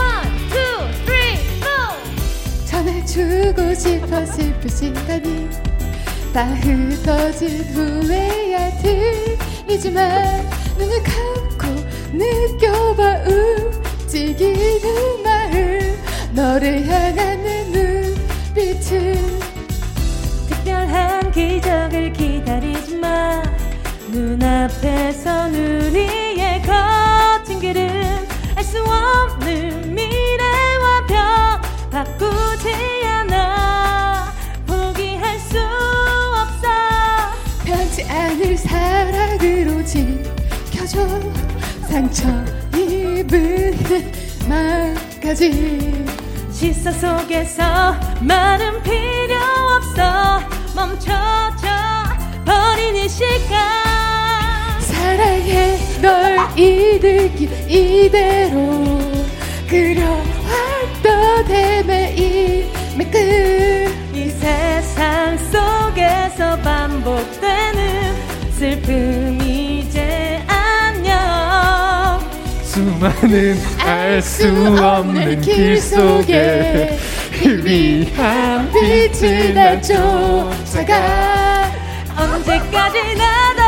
저는 2.66 2.94
말해주고 3.00 3.74
싶어 3.74 4.26
슬픈 4.26 4.68
시간이 4.68 5.48
다 6.32 6.44
흩어진 6.44 7.60
후에야 7.74 8.70
들리지만 9.66 10.48
눈을 10.78 11.02
감고 11.02 11.66
느껴봐 12.12 13.24
움직이는 13.26 15.22
마음. 15.24 15.98
너를 16.32 16.86
향한 16.86 17.42
내 17.42 17.64
눈빛은 17.64 19.16
특별한 20.48 21.32
기적을 21.32 22.12
기다리지 22.12 22.96
마. 22.96 23.42
눈앞에서 24.08 25.48
우리의 25.48 26.62
거친 26.62 27.58
길은 27.60 28.28
알 28.56 28.62
수 28.64 28.78
없는 28.82 29.94
미래와 29.94 31.06
벽 31.08 31.60
바꾸지 31.90 32.72
않아 33.04 33.29
사랑으로 39.40 39.82
지켜줘. 39.84 41.00
상처 41.88 42.28
입은 42.76 43.74
마음까지. 44.46 46.04
시선 46.52 46.92
속에서 46.92 47.94
말은 48.20 48.82
필요 48.82 49.36
없어. 49.76 50.40
멈춰져 50.74 51.68
버린 52.44 52.96
이 52.96 53.08
시간. 53.08 53.58
사랑해 54.80 55.78
널이 56.02 57.00
느낌 57.00 57.50
이대로. 57.66 59.00
그려왔던 59.68 61.46
헤매임의 61.48 63.10
끝이 63.10 64.30
세상 64.32 65.38
속에서 65.38 66.58
반복되는 66.58 67.69
슬픔이 68.60 69.80
이제 69.80 70.44
안녕. 70.46 72.20
수많은 72.62 73.58
알 73.78 74.20
수 74.20 74.48
없는 74.78 75.40
길 75.40 75.80
속에 75.80 76.98
희미한 77.32 78.70
빛을 78.70 79.54
날 79.54 79.80
쫓아가 79.80 81.72
언제까지 82.18 83.14
나 83.14 83.54
도 83.56 83.62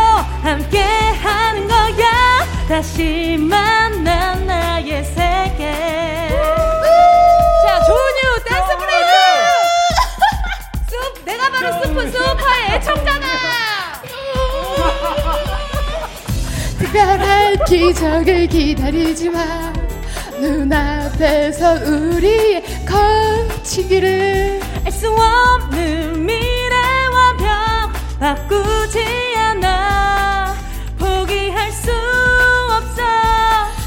함께 0.46 0.82
하는 0.82 1.66
거야? 1.66 2.46
다시 2.68 3.38
만난 3.40 4.46
나의 4.46 5.02
세계. 5.06 5.72
자 7.64 7.82
조은유 7.86 8.44
댄스 8.46 8.76
브레이크 8.76 9.12
숲 10.90 11.24
내가 11.24 11.50
바로 11.50 11.72
숲은 11.82 12.12
숲파의 12.12 12.72
애청자다 12.76 13.31
특별한 16.92 17.64
기적을 17.66 18.46
기다리지 18.48 19.30
마 19.30 19.72
눈앞에서 20.38 21.72
우리의 21.86 22.62
길을 23.88 24.60
알수 24.84 25.08
없는 25.10 26.26
미래와 26.26 27.36
벽 27.38 28.18
바꾸지 28.20 29.00
않아. 29.38 30.54
포기할 30.98 31.72
수 31.72 31.90
없어. 32.70 33.02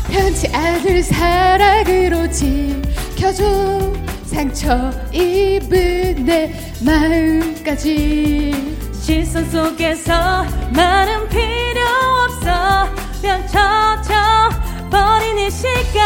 변치 0.09 0.47
않을 0.47 1.03
사랑으로 1.03 2.27
지켜줘 2.31 3.93
상처 4.25 4.89
입은 5.11 6.25
내 6.25 6.51
마음까지. 6.83 8.75
시선 8.99 9.47
속에서 9.51 10.43
말은 10.73 11.29
필요 11.29 12.14
없어 12.45 12.88
멈춰져 13.23 14.49
버린 14.89 15.38
이 15.39 15.49
시간. 15.49 16.03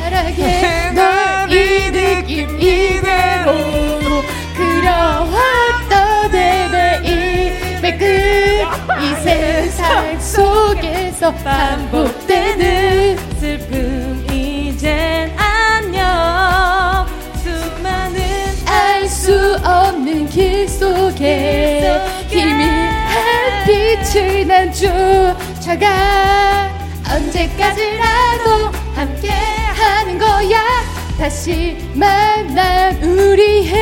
사랑해 0.00 0.90
널 0.92 1.52
이 1.52 1.90
느낌 1.90 2.58
이대로 2.60 3.52
그려왔던 4.56 6.30
내 6.30 6.68
매일의 7.02 7.98
끝이 7.98 9.14
세상 9.22 10.18
속에서 10.20 11.32
반복 11.36 12.17
다시 31.48 31.78
만난 31.94 33.02
우리의 33.02 33.72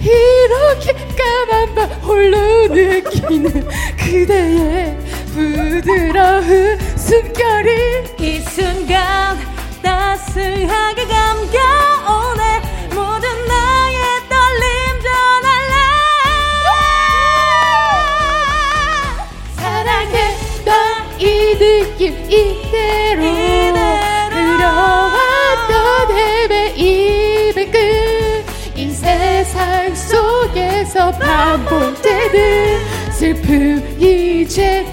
이렇게 0.00 0.94
까만 1.14 1.74
밤 1.74 1.90
홀로 2.00 2.66
느끼는 2.68 3.68
그대의 3.98 4.98
부드러운 5.34 6.78
숨결이 6.96 8.04
이 8.20 8.40
순간 8.40 9.36
따스하게 9.82 11.06
감겨 11.06 11.83
속에서 31.14 31.18
반복되는 31.18 33.12
슬픔 33.12 34.00
이제 34.00 34.84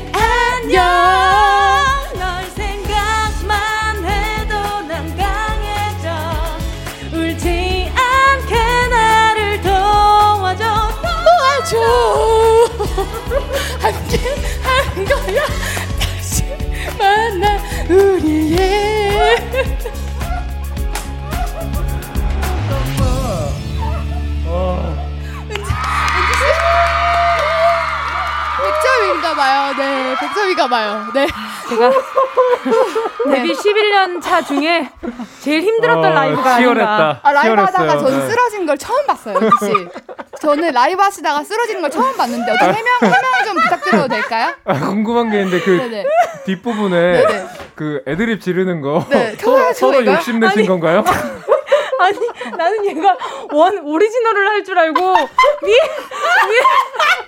네, 30.12 30.28
백점인가 30.28 30.68
봐요. 30.68 31.06
네. 31.14 31.28
제가 31.70 31.92
데뷔 33.32 33.54
11년 33.54 34.22
차 34.22 34.42
중에 34.42 34.90
제일 35.40 35.62
힘들었던 35.62 36.04
어, 36.12 36.14
라이브가 36.14 36.58
치열했다. 36.58 36.92
아닌가. 36.94 37.20
아, 37.24 37.32
라이브 37.32 37.48
치열했어요. 37.56 37.66
하다가 37.68 38.00
저는 38.00 38.20
네. 38.20 38.30
쓰러진 38.30 38.66
걸 38.66 38.78
처음 38.78 39.08
봤어요, 39.08 39.40
씨. 39.60 39.88
저는 40.42 40.72
라이브 40.74 41.02
하시다가 41.02 41.44
쓰러지는 41.44 41.82
걸 41.82 41.90
처음 41.92 42.16
봤는데 42.18 42.52
어떻게 42.52 42.66
해명 42.66 42.86
해명 43.02 43.46
좀 43.46 43.56
부탁드려도 43.56 44.08
될까요? 44.10 44.54
아, 44.66 44.74
궁금한 44.74 45.30
게 45.30 45.42
있는데 45.42 45.64
그 45.64 45.70
네네. 45.78 46.06
뒷부분에 46.46 47.00
네네. 47.26 47.46
그 47.76 48.02
애드립 48.08 48.42
지르는 48.42 48.82
거 48.82 49.06
네, 49.10 49.36
서, 49.38 49.74
서로 49.74 49.94
저거요? 49.94 50.12
욕심 50.16 50.40
내신 50.40 50.60
아니. 50.60 50.68
건가요? 50.68 51.04
아니 52.04 52.18
나는 52.58 52.86
얘가 52.86 53.16
원 53.52 53.78
오리지널을 53.80 54.48
할 54.48 54.62
줄 54.62 54.78
알고 54.78 55.02
위에 55.02 55.72
위에 55.72 56.60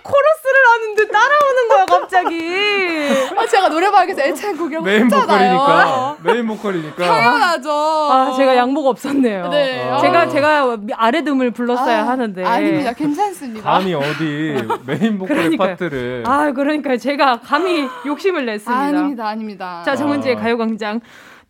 코러스를 0.03 0.61
하는데 0.71 1.07
따라오는 1.07 1.67
거야 1.69 1.85
갑자기. 1.85 3.33
아, 3.35 3.45
제가 3.47 3.69
노래방에서 3.69 4.21
애창곡이라고 4.21 4.85
메인 4.85 5.03
했잖아요. 5.05 5.57
보컬이니까 5.57 6.17
메인 6.23 6.47
보컬이니까 6.47 7.03
당연하죠. 7.05 7.71
아 7.71 8.33
제가 8.37 8.55
양보가 8.55 8.89
없었네요. 8.91 9.47
네. 9.49 9.89
아. 9.89 9.97
제가 9.99 10.27
제가 10.29 10.77
아래 10.95 11.23
음을 11.23 11.51
불렀어야 11.51 12.01
아, 12.03 12.07
하는데. 12.09 12.43
아닙니다. 12.43 12.93
괜찮습니다. 12.93 13.67
감히 13.71 13.93
어디 13.95 14.57
메인 14.85 15.17
보컬의 15.17 15.27
그러니까요. 15.57 15.69
파트를 15.71 16.23
아 16.27 16.51
그러니까 16.51 16.97
제가 16.97 17.39
감히 17.43 17.87
욕심을 18.05 18.45
냈습니다. 18.45 18.79
아 18.83 18.91
닙니다. 18.91 19.27
아닙니다. 19.27 19.81
자 19.85 19.95
정은지의 19.95 20.35
아. 20.35 20.39
가요광장 20.39 20.99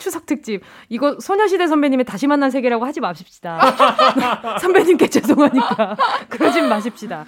추석 0.04 0.26
특집. 0.26 0.62
이거 0.90 1.18
소녀시대 1.18 1.66
선배님의 1.66 2.04
다시 2.04 2.28
만난 2.28 2.52
세계라고 2.52 2.86
하지 2.86 3.00
맙시다. 3.00 3.58
선배님께 4.60 5.08
죄송하니까. 5.08 5.96
그러진 6.28 6.68
마십시다. 6.68 7.26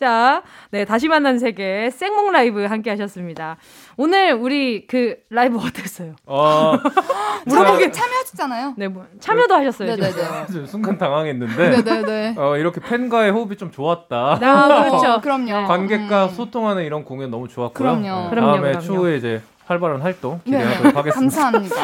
자, 0.00 0.42
네, 0.70 0.86
다시 0.86 1.06
만난 1.06 1.38
세계 1.38 1.90
생목 1.90 2.30
라이브 2.32 2.64
함께 2.64 2.88
하셨습니다. 2.88 3.58
오늘 3.98 4.32
우리 4.32 4.86
그 4.86 5.16
라이브 5.28 5.58
어땠어요? 5.58 6.14
어, 6.24 6.78
물어보게 7.44 7.90
참여하셨잖아요. 7.90 8.74
네, 8.78 8.88
뭐 8.88 9.04
참여도 9.20 9.54
하셨어요. 9.56 9.94
네네네. 9.94 10.66
순간 10.66 10.96
당황했는데. 10.96 11.82
네네네. 11.82 12.34
어, 12.38 12.56
이렇게 12.56 12.80
팬과의 12.80 13.32
호흡이 13.32 13.56
좀 13.56 13.70
좋았다. 13.70 14.38
아, 14.40 14.84
그렇죠. 14.88 15.20
그럼요. 15.20 15.68
관객과 15.68 16.24
음. 16.24 16.30
소통하는 16.30 16.84
이런 16.84 17.04
공연 17.04 17.30
너무 17.30 17.48
좋았고요. 17.48 17.72
그럼요. 17.74 18.24
네, 18.24 18.30
그럼요, 18.30 18.46
다음에 18.46 18.68
그럼요. 18.70 18.80
추후에 18.80 19.16
이제 19.18 19.42
활발한 19.66 20.02
활동 20.02 20.40
네. 20.44 20.58
기대하도록 20.58 20.92
네. 20.92 20.98
하겠습니다. 20.98 21.40
감사합니다. 21.42 21.76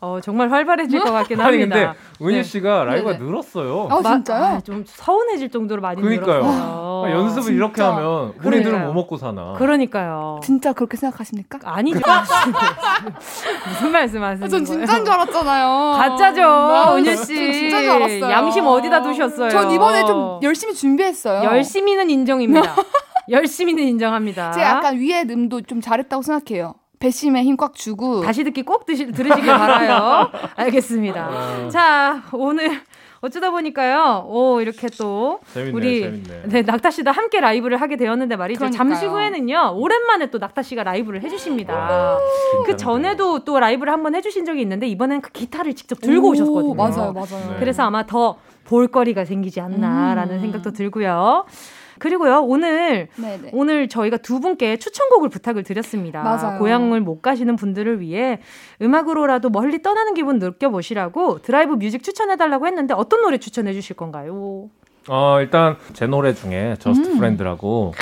어, 0.00 0.18
정말 0.22 0.50
활발해질 0.50 1.00
것 1.00 1.12
같긴 1.12 1.40
합니다. 1.40 1.48
아니 1.48 1.58
근데 1.58 1.98
은유 2.20 2.36
네. 2.36 2.42
씨가 2.42 2.84
라이브가 2.84 3.12
네네. 3.12 3.24
늘었어요. 3.24 3.88
아 3.90 4.02
진짜요? 4.02 4.44
아, 4.44 4.60
좀 4.60 4.84
서운해질 4.86 5.50
정도로 5.50 5.80
많이 5.80 6.02
그러니까요. 6.02 6.42
늘었어요. 6.42 7.02
아, 7.06 7.10
연습을 7.10 7.42
진짜? 7.42 7.56
이렇게 7.56 7.82
하면 7.82 8.34
우리들은 8.44 8.84
뭐 8.84 8.92
먹고 8.92 9.16
사나? 9.16 9.54
그러니까요. 9.54 10.40
진짜 10.42 10.72
그렇게 10.72 10.96
생각하십니까? 10.96 11.58
아니죠. 11.64 12.00
무슨 13.68 13.92
말씀하시는 13.92 14.48
전 14.48 14.64
진짜인 14.64 15.04
줄 15.04 15.14
알았잖아요. 15.14 15.92
가짜죠, 15.96 16.96
은유 16.96 17.16
씨. 17.16 17.24
진짜 17.52 17.80
줄 17.80 17.90
알았어요. 17.90 18.30
양심 18.30 18.66
어디다 18.66 19.02
두셨어요? 19.02 19.48
전 19.50 19.70
이번에 19.70 20.04
좀 20.04 20.38
열심히 20.42 20.74
준비했어요. 20.74 21.44
열심히는 21.44 22.10
인정입니다. 22.10 22.74
열심히는 23.30 23.82
인정합니다. 23.84 24.52
제가 24.52 24.68
약간 24.68 24.98
위에 24.98 25.24
음도 25.30 25.62
좀 25.62 25.80
잘했다고 25.80 26.22
생각해요. 26.22 26.74
배심에 27.02 27.42
힘 27.42 27.56
꽉 27.56 27.74
주고 27.74 28.20
다시 28.22 28.44
듣기 28.44 28.62
꼭 28.62 28.86
드시, 28.86 29.10
들으시길 29.10 29.46
바라요. 29.46 30.30
알겠습니다. 30.56 31.28
어. 31.66 31.68
자 31.68 32.22
오늘 32.32 32.80
어쩌다 33.20 33.50
보니까요. 33.50 34.24
오 34.26 34.60
이렇게 34.60 34.88
또 34.98 35.40
재밌네, 35.52 35.72
우리 35.76 36.00
재밌네. 36.00 36.42
네, 36.46 36.62
낙타 36.62 36.90
씨도 36.90 37.10
함께 37.10 37.40
라이브를 37.40 37.80
하게 37.80 37.96
되었는데 37.96 38.36
말이죠. 38.36 38.58
그러니까요. 38.58 38.76
잠시 38.78 39.06
후에는요. 39.06 39.74
오랜만에 39.76 40.30
또 40.30 40.38
낙타 40.38 40.62
씨가 40.62 40.84
라이브를 40.84 41.22
해주십니다. 41.22 42.18
그 42.66 42.76
전에도 42.76 43.40
또 43.44 43.58
라이브를 43.58 43.92
한번 43.92 44.14
해주신 44.14 44.44
적이 44.44 44.62
있는데 44.62 44.86
이번엔 44.86 45.20
그 45.22 45.30
기타를 45.32 45.74
직접 45.74 46.00
들고 46.00 46.28
오, 46.28 46.30
오셨거든요. 46.30 46.74
맞아요, 46.74 47.12
맞아요. 47.12 47.50
네. 47.50 47.56
그래서 47.58 47.82
아마 47.82 48.06
더 48.06 48.36
볼거리가 48.64 49.24
생기지 49.24 49.60
않나라는 49.60 50.36
음. 50.36 50.40
생각도 50.40 50.72
들고요. 50.72 51.44
그리고요 52.02 52.40
오늘 52.40 53.06
네네. 53.14 53.50
오늘 53.52 53.88
저희가 53.88 54.16
두 54.16 54.40
분께 54.40 54.76
추천곡을 54.76 55.28
부탁을 55.28 55.62
드렸습니다. 55.62 56.24
맞아요. 56.24 56.58
고향을 56.58 57.00
못 57.00 57.22
가시는 57.22 57.54
분들을 57.54 58.00
위해 58.00 58.40
음악으로라도 58.82 59.50
멀리 59.50 59.82
떠나는 59.82 60.14
기분 60.14 60.40
느껴보시라고 60.40 61.42
드라이브 61.42 61.74
뮤직 61.74 62.02
추천해달라고 62.02 62.66
했는데 62.66 62.92
어떤 62.92 63.22
노래 63.22 63.38
추천해주실 63.38 63.94
건가요? 63.94 64.68
어 65.08 65.40
일단 65.40 65.76
제 65.92 66.08
노래 66.08 66.34
중에 66.34 66.74
Just 66.80 67.08
음. 67.08 67.18
Friend라고 67.18 67.94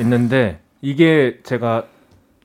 있는데 0.00 0.60
이게 0.82 1.38
제가 1.42 1.84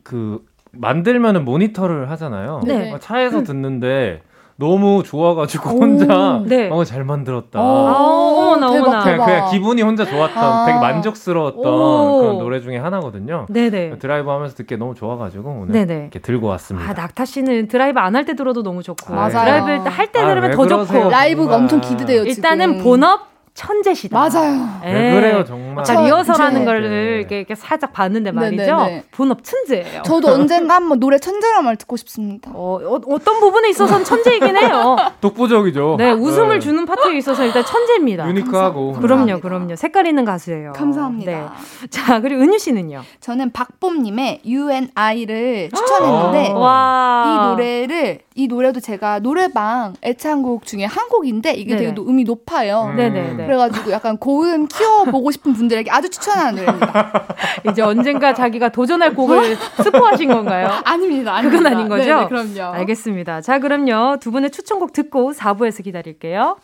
그 0.03 0.45
만들면은 0.71 1.43
모니터를 1.43 2.09
하잖아요. 2.11 2.61
네. 2.65 2.97
차에서 3.01 3.39
음. 3.39 3.43
듣는데 3.43 4.21
너무 4.63 5.03
좋아가지고 5.03 5.69
혼자 5.71 6.41
네. 6.45 6.69
어, 6.71 6.83
잘 6.85 7.03
만들었다. 7.03 7.59
아, 7.59 7.61
어머나, 7.61 8.69
어머나. 8.69 9.03
그냥, 9.03 9.25
그냥, 9.25 9.49
기분이 9.51 9.81
혼자 9.81 10.05
좋았던, 10.05 10.43
아. 10.43 10.65
되게 10.65 10.79
만족스러웠던 10.79 11.61
오. 11.73 12.19
그런 12.21 12.37
노래 12.37 12.61
중에 12.61 12.77
하나거든요. 12.77 13.45
네네. 13.49 13.97
드라이브 13.99 14.29
하면서 14.29 14.55
듣기 14.55 14.77
너무 14.77 14.95
좋아가지고 14.95 15.49
오늘 15.63 15.73
네네. 15.73 15.95
이렇게 16.03 16.19
들고 16.19 16.47
왔습니다. 16.47 16.89
아, 16.89 16.93
낙타 16.93 17.25
씨는 17.25 17.67
드라이브 17.67 17.99
안 17.99 18.15
할 18.15 18.23
때 18.25 18.35
들어도 18.35 18.63
너무 18.63 18.81
좋고, 18.83 19.13
맞아요. 19.13 19.29
드라이브 19.31 19.89
할 19.89 20.11
때 20.11 20.21
들으면 20.21 20.51
아, 20.51 20.55
더 20.55 20.85
좋고. 20.85 21.09
라이브가 21.09 21.55
엄청 21.57 21.81
기대돼요. 21.81 22.23
일단은 22.23 22.73
지금. 22.77 22.83
본업 22.83 23.32
천재시다. 23.53 24.17
맞아요. 24.17 24.67
네, 24.83 25.13
그래요, 25.13 25.45
정말. 25.45 25.85
아까 25.87 26.01
리허설하는 26.01 26.65
걸 26.65 26.83
이렇게, 27.19 27.37
이렇게, 27.39 27.55
살짝 27.55 27.93
봤는데 27.93 28.31
말이죠. 28.31 28.63
네네네. 28.63 29.03
본업 29.11 29.43
천재예요. 29.43 30.01
저도 30.03 30.29
언젠가 30.29 30.75
한번 30.75 30.99
노래 30.99 31.19
천재란 31.19 31.63
말 31.63 31.75
듣고 31.77 31.95
싶습니다. 31.97 32.51
어, 32.53 32.79
어 32.83 33.19
떤 33.23 33.39
부분에 33.39 33.69
있어서는 33.69 34.03
천재이긴 34.05 34.57
해요. 34.57 34.97
독보적이죠. 35.21 35.95
네, 35.97 36.11
웃음을 36.11 36.55
네. 36.55 36.59
주는 36.59 36.85
파트에 36.85 37.15
있어서 37.17 37.45
일단 37.45 37.63
천재입니다. 37.63 38.27
유니크하고. 38.27 38.93
그럼요, 38.93 39.39
그럼요. 39.39 39.75
색깔 39.75 40.07
있는 40.07 40.25
가수예요. 40.25 40.73
감사합니다. 40.73 41.31
네. 41.31 41.87
자, 41.89 42.21
그리고 42.21 42.41
은유 42.41 42.57
씨는요? 42.57 43.03
저는 43.21 43.51
박봄님의 43.51 44.41
UNI를 44.45 45.69
추천했는데 45.73 46.47
이 46.47 47.47
노래를 47.49 48.19
이 48.35 48.47
노래도 48.47 48.79
제가 48.79 49.19
노래방 49.19 49.93
애창곡 50.03 50.65
중에 50.65 50.85
한 50.85 51.07
곡인데 51.07 51.53
이게 51.53 51.75
네네. 51.75 51.93
되게 51.93 52.01
음이 52.01 52.23
높아요. 52.23 52.89
음. 52.91 52.95
네네. 52.95 53.42
그래가지고 53.45 53.91
약간 53.91 54.17
고음 54.17 54.67
키워 54.67 55.05
보고 55.05 55.31
싶은 55.31 55.53
분들에게 55.53 55.89
아주 55.91 56.09
추천하는 56.09 56.55
노래입니다. 56.55 57.25
이제 57.69 57.81
언젠가 57.81 58.33
자기가 58.33 58.69
도전할 58.69 59.13
곡을 59.13 59.55
스포하신 59.83 60.29
건가요? 60.29 60.69
아닙니다, 60.85 61.35
아닙니다. 61.35 61.41
그건 61.41 61.65
아닌 61.67 61.89
거죠? 61.89 62.03
네네, 62.03 62.27
그럼요. 62.27 62.73
알겠습니다. 62.75 63.41
자, 63.41 63.59
그럼요. 63.59 64.17
두 64.19 64.31
분의 64.31 64.51
추천곡 64.51 64.93
듣고 64.93 65.33
4부에서 65.33 65.83
기다릴게요. 65.83 66.57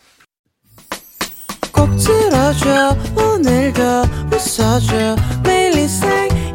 꼭 1.74 1.90
들어줘 1.96 2.96
오늘도 3.16 3.82
웃어줘 4.34 5.16
매일 5.44 5.70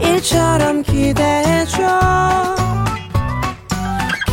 일처럼 0.00 0.82
기대해줘 0.82 1.82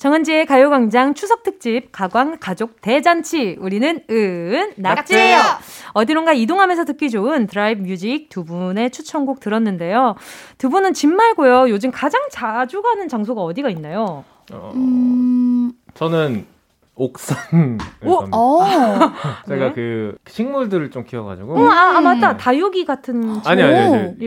정은지의 0.00 0.46
가요광장 0.46 1.12
추석특집 1.12 1.92
가광 1.92 2.38
가족 2.40 2.80
대잔치 2.80 3.58
우리는 3.60 4.00
은 4.10 4.72
낙지예요. 4.76 5.38
어디론가 5.92 6.32
이동하면서 6.32 6.86
듣기 6.86 7.10
좋은 7.10 7.46
드라이브 7.46 7.82
뮤직 7.82 8.30
두 8.30 8.44
분의 8.44 8.92
추천곡 8.92 9.40
들었는데요. 9.40 10.14
두 10.56 10.70
분은 10.70 10.94
집 10.94 11.08
말고요. 11.08 11.68
요즘 11.68 11.90
가장 11.90 12.22
자주 12.30 12.80
가는 12.80 13.08
장소가 13.08 13.42
어디가 13.42 13.68
있나요? 13.68 14.24
어, 14.50 14.72
음... 14.74 15.72
저는 15.92 16.46
옥상. 17.00 17.78
오, 18.04 18.26
어. 18.30 18.60
제가 19.48 19.68
네? 19.68 19.72
그 19.72 20.16
식물들을 20.28 20.90
좀 20.90 21.04
키워가지고. 21.04 21.54
어, 21.54 21.68
아, 21.70 21.96
아, 21.96 22.00
맞다. 22.02 22.36
다육이 22.36 22.84
같은. 22.84 23.40
아니, 23.46 23.62
아니, 23.62 23.74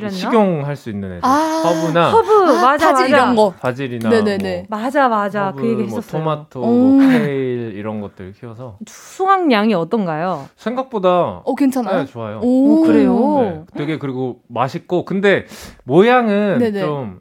아니. 0.01 0.09
식용할 0.09 0.76
수 0.76 0.89
있는 0.89 1.09
애들. 1.17 1.21
아, 1.24 1.61
허브나. 1.63 2.09
허브, 2.09 2.32
맞아, 2.61 2.91
바질 2.91 2.91
맞아. 2.91 3.07
이런 3.07 3.36
거. 3.36 3.53
바질이나. 3.59 4.09
네네네. 4.09 4.65
뭐 4.67 4.80
맞아, 4.80 5.07
맞아. 5.07 5.45
허브, 5.47 5.61
그 5.61 5.67
얘기 5.67 5.84
뭐 5.84 5.97
했었어요. 5.99 6.24
토마토, 6.24 6.59
뭐 6.61 6.99
케일 6.99 7.74
이런 7.76 8.01
것들 8.01 8.34
키워서. 8.34 8.80
수확량이 8.88 9.76
어떤가요? 9.76 10.47
생각보다. 10.55 11.41
어, 11.45 11.55
괜찮아요. 11.55 11.99
네, 11.99 12.05
좋아요. 12.05 12.39
오, 12.41 12.82
그래요? 12.82 13.39
네, 13.39 13.63
되게 13.78 13.99
그리고 13.99 14.39
맛있고. 14.47 15.05
근데 15.05 15.45
모양은 15.84 16.57
네네. 16.57 16.80
좀. 16.80 17.19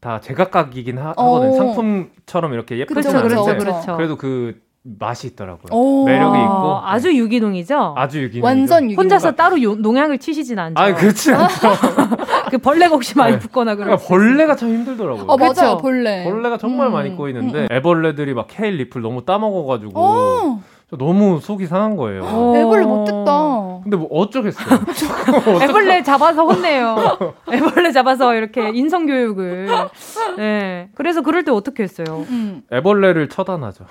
다 0.00 0.18
제각각이긴 0.18 0.96
하, 0.96 1.12
거든요 1.12 1.52
상품처럼 1.52 2.54
이렇게 2.54 2.78
예쁘지 2.78 3.06
않은데 3.06 3.28
그렇죠, 3.34 3.58
그렇죠. 3.58 3.96
그래도 3.96 4.16
그 4.16 4.58
맛이 4.82 5.26
있더라고요. 5.28 6.04
매력이 6.06 6.38
있고 6.38 6.80
아주 6.82 7.14
유기농이죠. 7.14 7.94
아주 7.98 8.22
유기농. 8.22 8.44
완전 8.44 8.84
유기농. 8.84 9.02
혼자서 9.04 9.32
따로 9.32 9.60
요, 9.62 9.74
농약을 9.74 10.18
치시진 10.18 10.58
않죠. 10.58 10.82
아, 10.82 10.94
그렇지 10.94 11.32
않죠. 11.34 11.56
그 12.50 12.56
벌레가 12.58 12.94
혹시 12.94 13.16
많이 13.16 13.32
네. 13.34 13.38
붙거나 13.38 13.74
그러면 13.74 13.98
그러니까 13.98 14.08
벌레가 14.08 14.56
참 14.56 14.70
힘들더라고요. 14.70 15.24
어, 15.28 15.36
맞아요. 15.36 15.76
벌레. 15.76 16.24
벌레가 16.24 16.56
정말 16.56 16.86
음, 16.86 16.92
많이 16.94 17.14
꼬이는데 17.14 17.58
음, 17.58 17.62
음. 17.64 17.68
애벌레들이 17.70 18.32
막 18.32 18.46
케일 18.48 18.80
잎을 18.80 19.02
너무 19.02 19.22
따먹어가지고 19.26 20.00
오. 20.00 20.60
너무 20.96 21.40
속이 21.40 21.66
상한 21.66 21.94
거예요. 21.96 22.24
애벌레 22.56 22.84
못됐다. 22.84 23.80
근데 23.82 23.96
뭐 23.98 24.08
어쩌겠어요. 24.10 24.80
애벌레 25.62 26.02
잡아서 26.02 26.44
혼내요. 26.46 26.96
애벌레 27.52 27.92
잡아서 27.92 28.34
이렇게 28.34 28.70
인성 28.70 29.04
교육을. 29.06 29.68
네. 30.38 30.88
그래서 30.94 31.20
그럴 31.20 31.44
때 31.44 31.52
어떻게 31.52 31.82
했어요? 31.82 32.24
음. 32.30 32.62
애벌레를 32.72 33.28
처단하죠. 33.28 33.84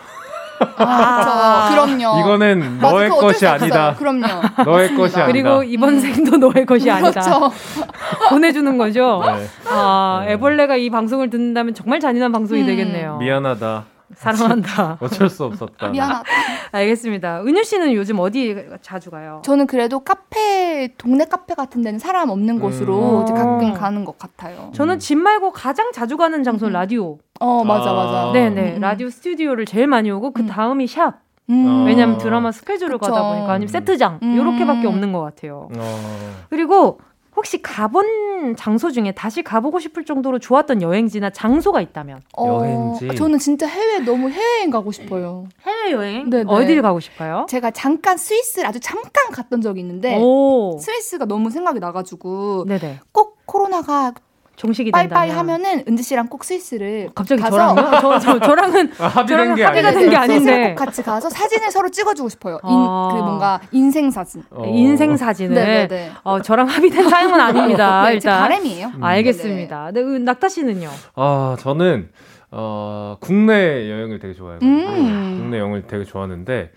아. 0.77 1.69
그럼요. 1.71 2.19
이거는 2.19 2.79
너의 2.79 3.09
것이 3.09 3.47
아니다. 3.47 3.95
그럼요. 3.95 4.25
너의 4.65 4.95
것이 4.95 5.15
아니다. 5.15 5.27
그리고 5.27 5.63
이번 5.63 5.95
음. 5.95 5.99
생도 5.99 6.37
너의 6.37 6.65
것이 6.65 6.89
아니다. 6.89 7.11
그렇죠. 7.21 7.51
보내주는 8.29 8.77
거죠. 8.77 9.21
네. 9.25 9.47
아, 9.69 10.23
네. 10.25 10.33
애벌레가 10.33 10.75
이 10.75 10.89
방송을 10.89 11.29
듣는다면 11.29 11.73
정말 11.73 11.99
잔인한 11.99 12.31
방송이 12.31 12.61
음. 12.61 12.65
되겠네요. 12.65 13.17
미안하다. 13.17 13.98
사랑한다. 14.19 14.97
어쩔 14.99 15.29
수 15.29 15.45
없었다. 15.45 15.87
미안하다. 15.87 16.29
알겠습니다. 16.73 17.41
은유 17.43 17.63
씨는 17.63 17.93
요즘 17.93 18.19
어디 18.19 18.65
자주 18.81 19.09
가요? 19.09 19.41
저는 19.45 19.65
그래도 19.65 19.99
카페, 20.01 20.89
동네 20.97 21.23
카페 21.23 21.55
같은 21.55 21.81
데는 21.81 21.99
사람 21.99 22.29
없는 22.29 22.55
음. 22.55 22.59
곳으로 22.59 23.23
이제 23.23 23.33
가끔 23.33 23.73
가는 23.73 24.03
것 24.03 24.19
같아요. 24.19 24.71
저는 24.73 24.99
집 24.99 25.17
말고 25.17 25.53
가장 25.53 25.93
자주 25.93 26.17
가는 26.17 26.43
장소는 26.43 26.71
음. 26.71 26.73
라디오. 26.73 27.17
어, 27.39 27.63
맞아, 27.63 27.93
맞아. 27.93 28.31
네네. 28.33 28.75
음. 28.75 28.81
라디오 28.81 29.09
스튜디오를 29.09 29.65
제일 29.65 29.87
많이 29.87 30.11
오고, 30.11 30.31
그 30.33 30.45
다음이 30.45 30.87
샵. 30.87 31.21
음. 31.49 31.85
왜냐면 31.85 32.17
드라마 32.17 32.51
스케줄을 32.51 32.97
그쵸. 32.97 33.11
가다 33.11 33.27
보니까 33.29 33.53
아니면 33.53 33.69
세트장 33.69 34.19
음. 34.21 34.37
요렇게밖에 34.37 34.85
없는 34.85 35.13
것 35.13 35.21
같아요. 35.21 35.69
어. 35.75 36.35
그리고 36.49 36.99
혹시 37.39 37.61
가본 37.61 38.57
장소 38.57 38.91
중에 38.91 39.13
다시 39.13 39.43
가보고 39.43 39.79
싶을 39.79 40.03
정도로 40.03 40.39
좋았던 40.39 40.81
여행지나 40.81 41.29
장소가 41.29 41.79
있다면? 41.79 42.19
어, 42.37 42.47
여행지. 42.47 43.15
저는 43.15 43.39
진짜 43.39 43.65
해외 43.65 43.99
너무 43.99 44.29
해외여행 44.29 44.69
가고 44.69 44.91
싶어요. 44.91 45.47
해외 45.65 45.93
여행? 45.93 46.29
네. 46.29 46.43
어디를 46.45 46.81
가고 46.81 46.99
싶어요? 46.99 47.45
제가 47.47 47.71
잠깐 47.71 48.17
스위스를 48.17 48.67
아주 48.67 48.81
잠깐 48.81 49.31
갔던 49.31 49.61
적이 49.61 49.79
있는데 49.79 50.17
오. 50.19 50.77
스위스가 50.79 51.23
너무 51.23 51.49
생각이 51.49 51.79
나가지고 51.79 52.65
네네. 52.67 52.99
꼭 53.13 53.37
코로나가 53.45 54.13
종식이 54.59 54.91
된다. 54.91 55.15
빠이빠이 55.15 55.29
하면은 55.37 55.85
은지 55.87 56.03
씨랑 56.03 56.27
꼭 56.27 56.43
스위스를 56.43 57.09
갑자기 57.15 57.41
가서 57.41 57.55
저랑요? 57.75 57.99
저, 58.01 58.19
저, 58.19 58.39
저랑은 58.39 58.91
아, 58.99 59.07
합의된 59.07 59.55
게 59.55 59.63
합의가 59.63 59.91
된 59.91 60.09
게 60.09 60.15
아닌데 60.17 60.69
꼭 60.75 60.83
같이 60.85 61.01
가서 61.01 61.29
사진을 61.29 61.71
서로 61.71 61.87
찍어주고 61.89 62.27
싶어요. 62.27 62.55
인, 62.55 62.59
아. 62.69 63.09
그 63.13 63.17
뭔가 63.19 63.61
인생 63.71 64.11
사진. 64.11 64.43
어. 64.51 64.65
인생 64.65 65.15
사진을. 65.15 65.55
네네네. 65.55 66.11
어, 66.23 66.41
저랑 66.41 66.67
합의된 66.67 67.07
사항은 67.09 67.39
아닙니다. 67.39 68.03
네, 68.09 68.15
일단 68.15 68.41
바람이에요. 68.41 68.87
음. 68.95 69.03
알겠습니다. 69.03 69.91
네, 69.93 70.01
낙타 70.01 70.49
씨는요? 70.49 70.89
아 71.15 71.55
저는 71.59 72.09
어, 72.51 73.15
국내 73.21 73.89
여행을 73.89 74.19
되게 74.19 74.33
좋아해요. 74.33 74.59
음. 74.61 75.37
국내 75.39 75.57
여행을 75.59 75.87
되게 75.87 76.03
좋아하는데 76.03 76.71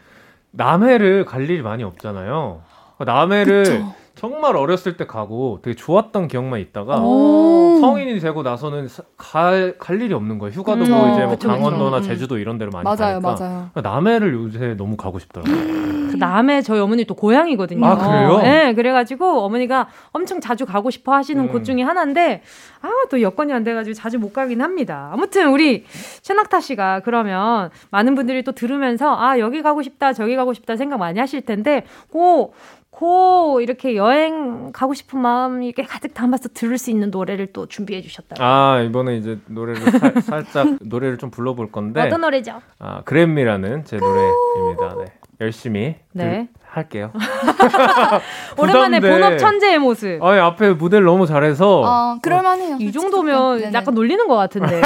남해를 0.52 1.24
갈 1.24 1.42
일이 1.50 1.62
많이 1.62 1.82
없잖아요. 1.82 2.60
남해를 3.04 3.62
그쵸. 3.64 3.94
정말 4.22 4.54
어렸을 4.56 4.96
때 4.96 5.04
가고 5.04 5.58
되게 5.62 5.74
좋았던 5.74 6.28
기억만 6.28 6.60
있다가 6.60 6.98
성인이 6.98 8.20
되고 8.20 8.44
나서는 8.44 8.86
갈, 9.16 9.74
갈 9.80 10.00
일이 10.00 10.14
없는 10.14 10.38
거예요. 10.38 10.52
휴가도 10.52 10.84
음, 10.84 10.90
뭐 10.92 11.10
이제 11.10 11.22
뭐 11.22 11.30
그쵸, 11.30 11.48
강원도나 11.48 11.96
그쵸. 11.96 12.08
음. 12.08 12.08
제주도 12.08 12.38
이런 12.38 12.56
데로 12.56 12.70
많이 12.70 12.84
맞아요, 12.84 13.20
가니까 13.20 13.34
맞아요. 13.44 13.70
남해를 13.74 14.32
요새 14.32 14.74
너무 14.76 14.96
가고 14.96 15.18
싶더라고요. 15.18 15.56
그 16.12 16.16
남해 16.16 16.62
저희 16.62 16.78
어머니 16.78 17.04
또 17.04 17.14
고향이거든요. 17.14 17.84
아 17.84 17.96
그래요? 17.96 18.38
네, 18.42 18.74
그래가지고 18.74 19.40
어머니가 19.40 19.88
엄청 20.12 20.40
자주 20.40 20.66
가고 20.66 20.90
싶어 20.90 21.14
하시는 21.14 21.42
음. 21.42 21.50
곳 21.50 21.64
중에 21.64 21.82
하나인데 21.82 22.42
아또 22.80 23.22
여건이 23.22 23.52
안 23.52 23.64
돼가지고 23.64 23.94
자주 23.94 24.20
못 24.20 24.32
가긴 24.32 24.62
합니다. 24.62 25.10
아무튼 25.12 25.50
우리 25.50 25.84
최낙타 26.20 26.60
씨가 26.60 27.00
그러면 27.00 27.70
많은 27.90 28.14
분들이 28.14 28.44
또 28.44 28.52
들으면서 28.52 29.16
아 29.18 29.40
여기 29.40 29.62
가고 29.62 29.82
싶다 29.82 30.12
저기 30.12 30.36
가고 30.36 30.52
싶다 30.54 30.76
생각 30.76 30.98
많이 30.98 31.18
하실 31.18 31.40
텐데 31.40 31.86
고 32.08 32.54
고 33.02 33.60
이렇게 33.60 33.96
여행 33.96 34.70
가고 34.70 34.94
싶은 34.94 35.18
마음이 35.18 35.66
이렇게 35.66 35.82
가득 35.82 36.14
담아서 36.14 36.48
들을 36.50 36.78
수 36.78 36.88
있는 36.92 37.10
노래를 37.10 37.48
또 37.52 37.66
준비해 37.66 38.00
주셨다고. 38.00 38.40
아 38.40 38.80
이번에 38.82 39.16
이제 39.16 39.40
노래를 39.46 39.90
사, 39.90 40.20
살짝 40.20 40.78
노래를 40.80 41.18
좀 41.18 41.32
불러볼 41.32 41.72
건데 41.72 42.00
어떤 42.00 42.20
노래죠? 42.20 42.62
아 42.78 43.02
그램미라는 43.02 43.84
제 43.86 43.96
노래입니다. 43.96 44.94
네. 45.04 45.12
열심히 45.42 45.96
네. 46.12 46.48
할게요. 46.70 47.12
오랜만에 48.56 49.00
본업 49.00 49.36
천재의 49.38 49.78
모습. 49.78 50.22
아니 50.22 50.40
앞에 50.40 50.70
무대를 50.70 51.04
너무 51.04 51.26
잘해서. 51.26 51.82
아 51.84 52.18
그럴만해요. 52.22 52.76
이 52.80 52.92
정도면 52.92 53.74
약간 53.74 53.92
놀리는 53.92 54.26
것 54.26 54.36
같은데. 54.36 54.80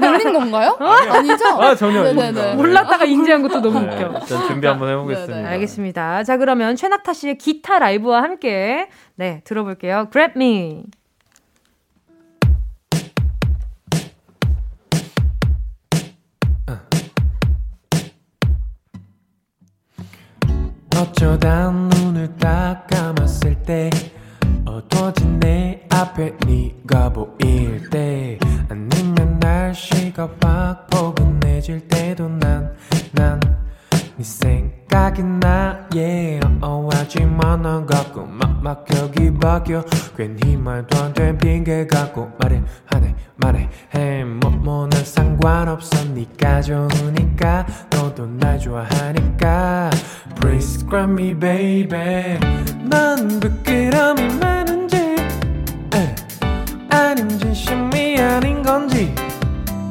놀리는 0.00 0.32
건가요? 0.32 0.76
아니죠? 1.08 1.46
아 1.58 1.74
전혀. 1.74 2.02
네네네. 2.02 2.54
몰랐다가 2.54 3.04
인지한 3.04 3.40
것도 3.42 3.60
너무 3.62 3.80
네, 3.80 3.86
웃겨. 3.86 4.18
일단 4.20 4.46
준비 4.48 4.66
한번 4.66 4.90
해보겠습니다. 4.90 5.36
네네. 5.36 5.48
알겠습니다. 5.48 6.24
자 6.24 6.36
그러면 6.36 6.76
최낙타 6.76 7.12
씨의 7.14 7.38
기타 7.38 7.78
라이브와 7.78 8.22
함께 8.22 8.88
네 9.14 9.40
들어볼게요. 9.44 10.08
Grab 10.12 10.32
Me. 10.36 10.82
어쩌다 21.00 21.70
눈을 21.70 22.36
딱 22.36 22.86
감았을 22.86 23.54
때 23.62 23.90
어두워진 24.66 25.40
내 25.40 25.86
앞에 25.88 26.34
네가 26.46 27.10
보일 27.12 27.88
때 27.88 28.38
아니면 28.68 29.38
날씨가 29.40 30.28
확 30.42 30.86
포근해질 30.90 31.88
때도 31.88 32.28
난 32.28 32.76
난 33.12 33.40
네 34.16 34.24
생각 34.24 34.79
이 34.90 35.22
나 35.22 35.86
yeah 35.94 36.40
어하지만 36.60 37.62
넌 37.62 37.86
갖고 37.86 38.26
막 38.26 38.60
막격이 38.62 39.34
바뀌어 39.40 39.84
괜히 40.16 40.56
말도 40.56 40.98
안돼 40.98 41.38
핑계 41.38 41.86
갖고 41.86 42.30
말해 42.38 42.60
하네 42.86 43.14
말해. 43.36 43.68
해뭐 43.94 44.50
뭐는 44.50 45.04
상관없어 45.04 46.04
니가 46.12 46.60
좋으니까 46.62 47.66
너도 47.90 48.26
날 48.26 48.58
좋아하니까. 48.58 49.90
Please 50.40 50.84
grab 50.88 51.10
me 51.12 51.32
baby. 51.38 52.38
난 52.82 53.40
부끄러움이 53.40 54.22
많은지 54.40 54.96
에, 55.94 56.14
아님 56.90 57.28
진심이 57.38 58.18
아닌 58.20 58.62
건지 58.62 59.14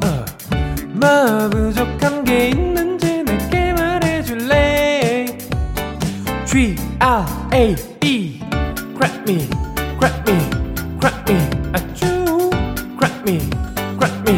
어, 0.04 0.24
뭐 0.92 1.48
부족한 1.48 2.24
게 2.24 2.50
있는지 2.50 2.99
G 6.50 6.74
R 6.98 7.24
A 7.52 7.76
E 8.02 8.40
grab 8.96 9.24
me 9.24 9.48
grab 10.00 10.26
me 10.26 10.36
grab 10.98 11.30
me 11.30 11.38
아쭈 11.72 12.50
grab 12.98 13.14
me 13.24 13.38
grab 13.96 14.10
me 14.26 14.34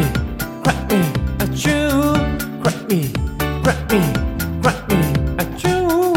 grab 0.61 0.77
me 0.91 1.01
아쭈 1.39 1.73
grab 2.61 2.77
me 2.87 3.11
grab 3.63 3.79
me 3.89 4.01
grab 4.61 4.77
me 4.91 5.01
아쭈 5.41 6.13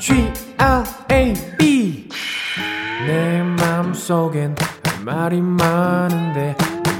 G 0.00 0.32
R 0.56 0.84
A 1.12 1.34
B 1.58 2.08
내 3.06 3.42
마음속엔 3.42 4.56
할 4.84 5.04
말이 5.04 5.42
많은데 5.42 6.56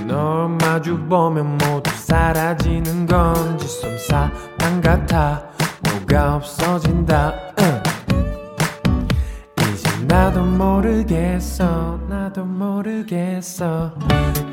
널 0.06 0.50
마주 0.60 0.98
보면 1.08 1.56
모두 1.56 1.90
사라지는 1.90 3.06
건지 3.06 3.66
솜사탕 3.66 4.82
같아 4.82 5.47
뭐가 6.08 6.36
없어진다. 6.36 7.34
응. 7.60 7.82
이제 9.60 9.90
나도 10.06 10.42
모르겠어. 10.42 12.00
나도 12.08 12.44
모르겠어. 12.44 13.92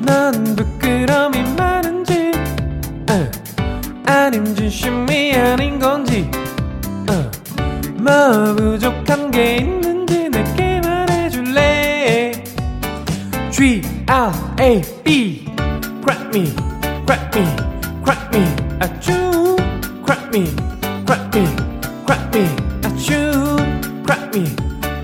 넌 0.00 0.54
부끄러움이 0.54 1.42
많은지 1.56 2.32
응. 3.10 3.30
아님 4.06 4.54
진심이 4.54 5.34
아닌 5.34 5.78
건지 5.78 6.30
응. 7.10 7.30
뭐 7.96 8.54
부족한 8.54 9.30
게 9.30 9.56
있는지 9.56 10.28
내게 10.28 10.80
말해줄래? 10.80 12.32
G 13.50 13.82
R 14.06 14.32
A 14.60 14.82
B 15.02 15.46
grab 16.04 16.28
me 16.28 16.54
grab 17.06 17.38
me 17.38 17.56
grab 18.04 18.36
me. 18.36 18.46
아쭈 18.78 19.56
grab 20.04 20.28
me 20.36 20.75
grab 21.05 21.35
me 21.35 21.45
grab 22.05 22.35
me 22.35 22.45
아쭈 22.83 23.11
grab 24.05 24.23
me 24.33 24.43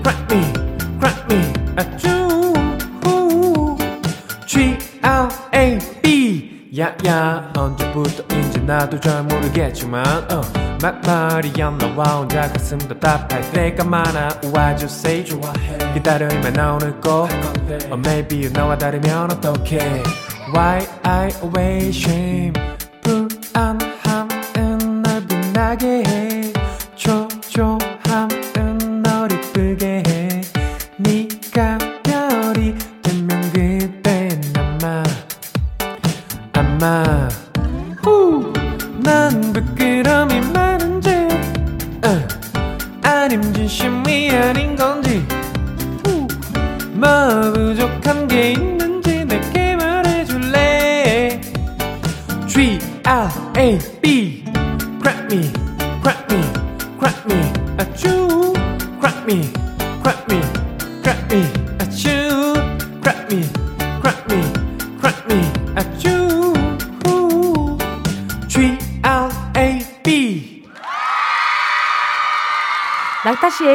grab 0.02 0.20
me 0.30 0.40
grab 0.98 1.18
me 1.30 1.40
아쭈 1.76 2.08
G 4.46 4.78
R 5.02 5.28
A 5.54 5.78
B 6.02 6.70
야야 6.78 7.52
언제부터인지 7.56 8.60
나도 8.60 9.00
잘 9.00 9.22
모르겠지만 9.24 10.04
어, 10.30 10.42
막말이 10.80 11.60
안 11.62 11.76
나와 11.78 12.18
혼자 12.18 12.50
가슴 12.52 12.78
답답할 12.78 13.50
때가 13.52 13.84
많아 13.84 14.40
Why 14.44 14.74
you 14.74 14.84
say 14.84 15.24
좋아해 15.24 15.76
기다리면 15.94 16.52
나 16.52 16.74
오늘 16.74 16.92
꼭 17.00 17.28
Or 17.90 17.98
maybe 17.98 18.48
너와 18.50 18.78
다르면 18.78 19.32
어떡해 19.32 20.02
Why 20.54 20.86
I 21.02 21.30
always 21.42 21.96
shame 21.96 22.52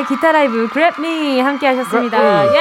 기타 0.09 0.33
라이브 0.33 0.69
Grab 0.73 0.95
Me 0.99 1.41
함께 1.41 1.67
하셨습니다. 1.67 2.47
예! 2.47 2.59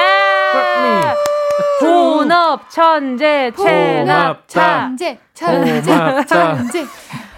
본업 1.80 2.68
천재 2.70 3.50
최낙타. 3.56 4.36
천재, 4.46 5.18
천재. 5.34 5.82
천재. 6.26 6.84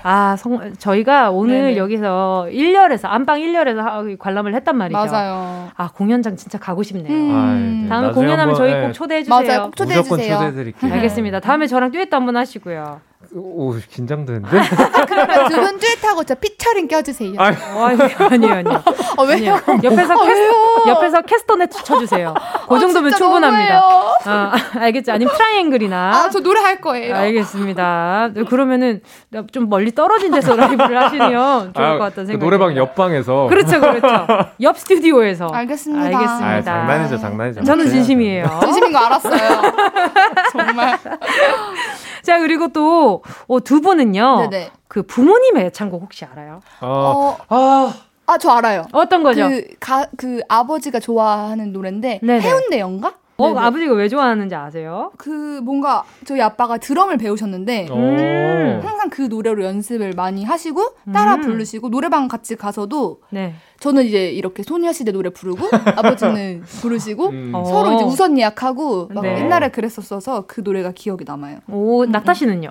아, 0.03 0.35
성, 0.37 0.73
저희가 0.79 1.31
오늘 1.31 1.61
네네. 1.61 1.77
여기서 1.77 2.47
1열에서 2.51 3.05
안방 3.05 3.39
1열에서 3.41 3.77
하- 3.77 4.03
관람을 4.19 4.55
했단 4.55 4.77
말이죠. 4.77 4.99
맞아요. 4.99 5.69
아, 5.77 5.89
공연장 5.95 6.37
진짜 6.37 6.59
가고 6.59 6.83
싶네요. 6.83 7.07
음. 7.13 7.35
아, 7.35 7.55
네. 7.55 7.89
다음에 7.89 8.13
공연하면 8.13 8.41
한번, 8.41 8.55
저희 8.57 8.73
예, 8.73 8.81
꼭 8.87 8.93
초대해 8.93 9.23
주세요. 9.23 9.39
맞아요. 9.47 9.63
꼭 9.67 9.77
초대해 9.77 9.99
무조건 9.99 10.19
주세요. 10.19 10.37
초대해드릴게요. 10.37 10.93
알겠습니다. 10.95 11.41
다음에 11.41 11.67
저랑 11.67 11.91
듀엣도 11.91 12.17
한번 12.17 12.37
하시고요. 12.39 13.01
오, 13.35 13.75
긴장되는데? 13.91 14.49
그러면 15.07 15.49
두 15.51 15.61
분 15.61 15.79
듀엣하고 15.79 16.25
저 16.25 16.35
피처링 16.35 16.89
껴주세요. 16.89 17.35
아, 17.39 17.51
어, 17.75 17.85
아니, 17.85 18.01
아니요, 18.03 18.53
아니요. 18.55 18.83
어, 19.19 19.25
왜요? 19.25 19.61
아니요. 19.67 19.81
옆에서 19.85 20.15
아, 20.15 20.27
캐스, 20.27 20.41
왜요? 20.41 20.85
옆에서 20.89 21.21
캐스터넷 21.23 21.71
쳐주세요. 21.71 22.35
그 22.67 22.75
아, 22.75 22.79
정도면 22.79 23.13
충분합니다. 23.15 23.83
아, 24.25 24.53
알겠죠? 24.81 25.13
아니면 25.13 25.35
트라이앵글이나. 25.37 25.97
아, 26.15 26.31
저 26.31 26.41
노래 26.41 26.61
할 26.61 26.81
거예요. 26.81 27.15
알겠습니다. 27.15 28.31
네, 28.35 28.45
그러면은 28.45 29.03
좀 29.53 29.69
멀리 29.69 29.95
떨어진 29.95 30.33
데서 30.33 30.57
라이브를 30.57 31.01
하시면 31.03 31.75
좋을 31.75 31.99
것 31.99 31.99
같다는 31.99 32.11
그 32.15 32.27
생각이 32.27 32.39
노래방 32.39 32.69
듭니다. 32.75 32.81
옆방에서. 32.81 33.47
그렇죠, 33.49 33.81
그렇죠. 33.81 34.27
옆 34.63 34.79
스튜디오에서. 34.79 35.47
알겠습니다. 35.53 36.05
알겠습니다. 36.07 36.47
아, 36.47 36.63
장난이죠, 36.63 37.19
장난이죠. 37.19 37.65
저는 37.65 37.87
진심이에요. 37.91 38.61
진심인 38.63 38.93
거 38.93 38.99
알았어요. 38.99 39.63
정말. 40.53 40.99
자, 42.31 42.39
그리고 42.39 42.69
또, 42.69 43.25
어, 43.49 43.59
두 43.59 43.81
분은요. 43.81 44.49
네네. 44.51 44.71
그 44.87 45.03
부모님의 45.03 45.67
애창곡 45.67 46.01
혹시 46.01 46.25
알아요? 46.25 46.61
어, 46.81 46.87
어, 46.87 47.37
아, 47.49 47.95
아, 48.27 48.39
저 48.39 48.51
알아요. 48.53 48.87
어떤 48.93 49.25
거죠? 49.25 49.49
그, 49.49 49.67
가, 49.81 50.07
그 50.17 50.41
아버지가 50.49 51.01
좋아하는 51.01 51.73
노래인데 51.73 52.21
네네. 52.23 52.41
해운대 52.41 52.79
연가? 52.79 53.15
어, 53.43 53.49
네네. 53.49 53.61
아버지가 53.61 53.95
왜 53.95 54.09
좋아하는지 54.09 54.55
아세요? 54.55 55.13
그 55.17 55.61
뭔가 55.63 56.05
저희 56.25 56.41
아빠가 56.41 56.79
드럼을 56.79 57.17
배우셨는데 57.17 57.89
음. 57.91 58.81
항상 58.83 59.11
그 59.11 59.23
노래로 59.23 59.65
연습을 59.65 60.13
많이 60.15 60.45
하시고 60.45 60.95
따라 61.13 61.37
음. 61.37 61.41
부르시고 61.43 61.91
노래방 61.91 62.29
같이 62.29 62.57
가서도 62.57 63.21
네. 63.31 63.55
저는 63.81 64.05
이제 64.05 64.31
이렇게 64.31 64.63
소녀시대 64.63 65.13
노래 65.13 65.31
부르고 65.31 65.69
아버지는 65.97 66.63
부르시고 66.81 67.29
음. 67.29 67.53
어. 67.55 67.65
서로 67.65 67.95
이제 67.95 68.05
우선 68.05 68.39
예약하고 68.39 69.09
막 69.13 69.23
네. 69.23 69.39
옛날에 69.39 69.71
그랬었어서 69.71 70.45
그 70.47 70.61
노래가 70.63 70.93
기억이 70.93 71.25
남아요. 71.25 71.59
오, 71.69 72.05
낙타 72.07 72.35
씨는요? 72.35 72.71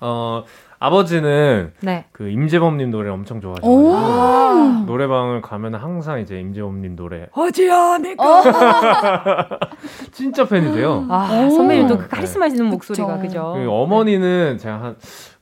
어, 0.00 0.44
아버지는 0.78 1.72
네. 1.80 2.04
그 2.12 2.28
임재범님 2.28 2.90
노래 2.90 3.10
엄청 3.10 3.38
오. 3.38 3.40
좋아하셔가지고 3.40 4.84
노래방을 4.86 5.42
가면 5.42 5.74
항상 5.74 6.20
이제 6.20 6.38
임재범님 6.38 6.96
노래 6.96 7.26
어찌합니까? 7.32 9.48
진짜 10.12 10.46
팬이세요. 10.46 11.06
아, 11.08 11.46
오. 11.46 11.50
선배님도 11.50 11.96
그 11.96 12.02
네. 12.02 12.08
카리스마 12.08 12.46
있는 12.46 12.66
목소리가, 12.66 13.18
그죠? 13.18 13.54
그 13.56 13.70
어머니는 13.70 14.58
제가 14.58 14.82
한, 14.82 14.96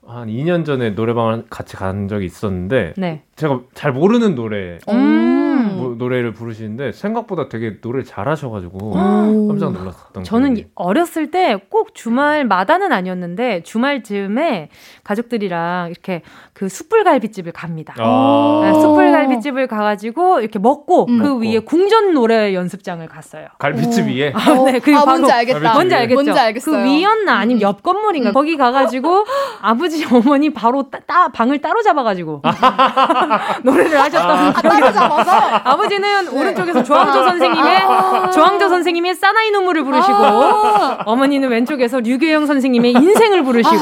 한 0.07 0.29
2년 0.29 0.65
전에 0.65 0.91
노래방을 0.91 1.45
같이 1.51 1.77
간 1.77 2.09
적이 2.09 2.27
있었는데 2.27 2.95
네. 2.97 3.23
제가 3.37 3.61
잘 3.75 3.93
모르는 3.93 4.35
노래 4.35 4.79
음. 4.89 5.74
뭐, 5.95 5.99
노래를 5.99 6.33
부르시는데 6.33 6.93
생각보다 6.93 7.49
되게 7.49 7.77
노래를 7.83 8.05
잘하셔가지고 8.05 8.79
오. 8.91 9.49
깜짝 9.49 9.73
놀랐었던 9.73 10.25
저는 10.25 10.55
기억이. 10.55 10.71
어렸을 10.75 11.31
때 11.31 11.55
꼭 11.71 11.95
주말마다는 11.95 12.93
아니었는데 12.93 13.63
주말쯤에 13.63 14.69
가족들이랑 15.05 15.91
이렇게 15.91 16.23
그 16.53 16.69
숯불갈비집을 16.69 17.53
갑니다. 17.53 17.95
아, 17.99 18.61
네, 18.65 18.81
숯불갈비집을 18.81 19.67
가가지고 19.67 20.41
이렇게 20.41 20.59
먹고 20.59 21.07
음. 21.09 21.19
그 21.19 21.27
먹고. 21.27 21.41
위에 21.41 21.59
궁전 21.61 22.15
노래 22.15 22.55
연습장을 22.55 23.07
갔어요. 23.09 23.47
갈비집 23.59 24.07
위에 24.07 24.33
어, 24.33 24.65
네, 24.71 24.79
그 24.79 24.95
아, 24.95 25.05
바로- 25.05 25.19
뭔지 25.19 25.33
알겠다. 25.33 25.73
뭔지 25.75 25.95
알겠죠? 25.95 26.15
뭔지 26.15 26.39
알겠어요. 26.39 26.77
그 26.77 26.85
위였나 26.85 27.35
아니면 27.39 27.61
옆 27.63 27.83
건물인가 27.83 28.33
거기 28.33 28.57
가가지고 28.57 29.25
아버지 29.63 30.05
어머니 30.13 30.51
바로 30.51 30.91
따, 30.91 31.01
따- 31.01 31.29
방을 31.29 31.61
따로 31.61 31.83
잡아가지고 31.83 32.43
노래를 33.65 34.01
하셨던 34.01 34.31
아, 34.31 34.53
기억이 34.53 34.69
따로 34.69 34.93
잡아서 34.93 35.31
아버지는 35.85 36.29
오른쪽에서 36.29 36.83
조항조 36.83 37.25
선생님의 37.25 37.79
조항조 38.33 38.69
선생님의 38.69 39.15
사나이 39.15 39.51
눈물을 39.51 39.85
부르시고 39.85 40.17
어머니는 41.05 41.49
왼쪽에서 41.51 42.01
류계영 42.01 42.47
선생님의 42.47 42.93
인생을 42.93 43.45
부르시고 43.45 43.77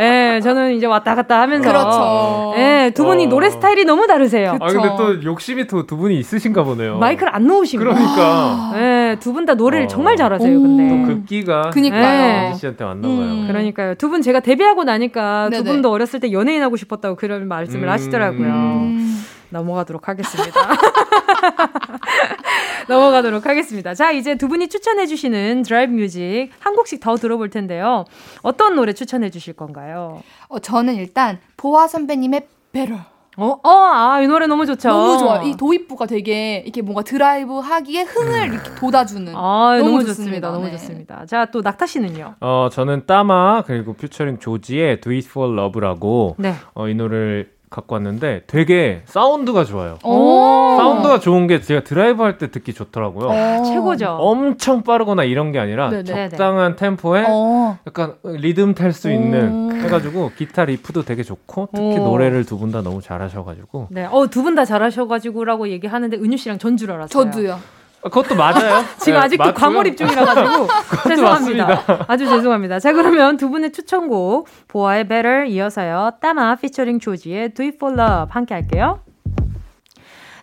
예 0.00 0.40
저는 0.42 0.74
이제 0.74 0.86
왔다 0.86 1.14
갔다 1.14 1.40
하면서 1.40 1.68
그렇죠. 1.68 2.54
예, 2.56 2.92
두 2.94 3.04
분이 3.04 3.26
어. 3.26 3.28
노래 3.28 3.50
스타일이 3.50 3.84
너무 3.84 4.06
다르세요. 4.06 4.56
아 4.60 4.66
근데 4.66 4.88
또 4.96 5.22
욕심이 5.24 5.66
또 5.66 5.82
두 5.86 5.96
분이 5.96 6.16
있으신가 6.20 6.62
보네요. 6.62 6.96
마이크를 6.98 7.34
안 7.34 7.46
놓으시고 7.46 7.82
그러니까 7.82 8.72
예, 8.76 9.16
두 9.20 9.32
분 9.32 9.44
다 9.46 9.54
노래를 9.54 9.84
어. 9.86 9.88
정말 9.88 10.16
잘하세요. 10.16 10.56
오. 10.58 10.62
근데 10.62 10.88
또 10.88 11.06
급기가 11.14 11.70
그니까요. 11.70 12.00
네. 12.00 12.50
이지 12.50 12.60
씨한테 12.60 12.84
왔나 12.84 13.08
봐요. 13.08 13.16
음. 13.18 13.44
그러니까요. 13.48 13.94
두 13.96 14.08
분 14.12 14.20
제가 14.22 14.40
데뷔하고 14.40 14.84
나니까 14.84 15.48
두 15.50 15.62
네네. 15.62 15.64
분도 15.64 15.90
어렸을 15.90 16.20
때 16.20 16.30
연예인 16.32 16.62
하고 16.62 16.76
싶었다고 16.76 17.16
그런 17.16 17.48
말씀을 17.48 17.84
음. 17.84 17.90
하시더라고요. 17.90 18.48
음. 18.48 19.24
넘어가도록 19.52 20.08
하겠습니다. 20.08 20.60
넘어가도록 22.88 23.46
하겠습니다. 23.46 23.94
자, 23.94 24.10
이제 24.10 24.36
두 24.36 24.48
분이 24.48 24.68
추천해주시는 24.68 25.62
드라이브 25.62 25.92
뮤직 25.92 26.50
한 26.58 26.74
곡씩 26.74 27.00
더 27.00 27.16
들어볼 27.16 27.50
텐데요. 27.50 28.04
어떤 28.42 28.74
노래 28.74 28.92
추천해주실 28.92 29.54
건가요? 29.54 30.22
어, 30.48 30.58
저는 30.58 30.94
일단 30.94 31.38
보아 31.56 31.86
선배님의 31.86 32.46
Better. 32.72 33.02
어, 33.38 33.58
어, 33.62 33.70
아, 33.70 34.20
이 34.20 34.26
노래 34.26 34.46
너무 34.46 34.66
좋죠. 34.66 34.90
너무 34.90 35.18
좋아요. 35.18 35.48
이 35.48 35.56
도입부가 35.56 36.04
되게 36.04 36.58
이렇게 36.66 36.82
뭔가 36.82 37.02
드라이브 37.02 37.60
하기에 37.60 38.02
흥을 38.02 38.52
이렇게 38.52 38.74
돋아주는. 38.74 39.32
아, 39.34 39.76
너무, 39.78 39.90
너무 39.90 40.04
좋습니다. 40.04 40.12
좋습니다. 40.12 40.50
너무 40.50 40.66
네. 40.66 40.72
좋습니다. 40.72 41.26
자, 41.26 41.46
또 41.46 41.62
낙타 41.62 41.86
씨는요? 41.86 42.34
어 42.40 42.68
저는 42.70 43.06
따마 43.06 43.62
그리고 43.62 43.94
피처링 43.94 44.38
조지의 44.38 45.00
Do 45.00 45.12
It 45.12 45.26
For 45.30 45.50
Love라고 45.50 46.36
네. 46.38 46.54
어, 46.74 46.88
이 46.88 46.94
노래를 46.94 47.51
갖고 47.72 47.94
왔는데 47.96 48.42
되게 48.46 49.02
사운드가 49.06 49.64
좋아요. 49.64 49.98
오. 50.04 50.76
사운드가 50.78 51.18
좋은 51.18 51.46
게 51.48 51.60
제가 51.60 51.82
드라이브 51.82 52.22
할 52.22 52.38
때 52.38 52.50
듣기 52.50 52.72
좋더라고요. 52.74 53.28
어. 53.28 53.62
최고죠. 53.64 54.16
엄청 54.20 54.82
빠르거나 54.82 55.24
이런 55.24 55.50
게 55.52 55.58
아니라 55.58 55.90
네네. 55.90 56.28
적당한 56.28 56.76
템포에 56.76 57.24
어. 57.28 57.78
약간 57.86 58.14
리듬 58.24 58.74
탈 58.74 58.92
수 58.92 59.10
있는 59.10 59.72
오. 59.72 59.72
해가지고 59.74 60.30
기타 60.36 60.64
리프도 60.66 61.02
되게 61.02 61.22
좋고 61.24 61.68
특히 61.74 61.98
오. 61.98 62.04
노래를 62.04 62.44
두 62.44 62.58
분 62.58 62.70
다 62.70 62.82
너무 62.82 63.00
잘하셔가지고 63.02 63.88
네. 63.90 64.06
어, 64.10 64.26
두 64.28 64.42
분 64.44 64.54
다 64.54 64.64
잘하셔가지고라고 64.64 65.68
얘기하는데 65.68 66.16
은유 66.16 66.36
씨랑 66.36 66.58
전 66.58 66.76
줄 66.76 66.90
알았어요. 66.92 67.08
저도요. 67.08 67.58
아, 68.04 68.08
그것도 68.08 68.34
맞아요. 68.34 68.84
지금 68.98 69.18
네, 69.18 69.24
아직도 69.24 69.44
맞고요. 69.44 69.54
과몰입 69.60 69.96
중이라 69.96 70.24
가지고 70.24 70.66
죄송합니다. 71.08 72.04
아주 72.08 72.26
죄송합니다. 72.28 72.78
자 72.80 72.92
그러면 72.92 73.36
두 73.36 73.48
분의 73.50 73.72
추천곡 73.72 74.48
보아의 74.68 75.06
Better 75.08 75.46
이어서요 75.46 76.12
따마 76.20 76.54
피처링 76.56 76.98
조지의 76.98 77.50
Do 77.54 77.64
It 77.64 77.76
For 77.76 77.92
Love 77.98 78.30
함께 78.32 78.54
할게요. 78.54 79.00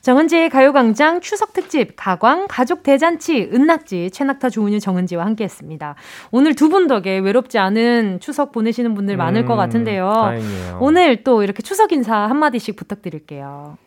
정은지의 0.02 0.50
가요광장 0.50 1.20
추석 1.20 1.52
특집 1.52 1.94
가광 1.98 2.48
가족 2.48 2.84
대잔치 2.84 3.50
은낙지 3.54 4.12
최낙타 4.12 4.50
조은유 4.50 4.80
정은지와 4.80 5.26
함께했습니다. 5.26 5.96
오늘 6.32 6.56
두 6.56 6.70
분 6.70 6.88
덕에 6.88 7.18
외롭지 7.20 7.58
않은 7.60 8.20
추석 8.22 8.54
보내시는 8.54 8.94
분들 8.96 9.18
많을 9.18 9.46
것 9.46 9.56
음, 9.56 9.58
같은데요. 9.58 10.10
다행이에요. 10.10 10.78
오늘 10.80 11.24
또 11.26 11.44
이렇게 11.44 11.62
추석 11.62 11.92
인사 11.92 12.16
한 12.16 12.38
마디씩 12.38 12.78
부탁드릴게요. 12.78 13.78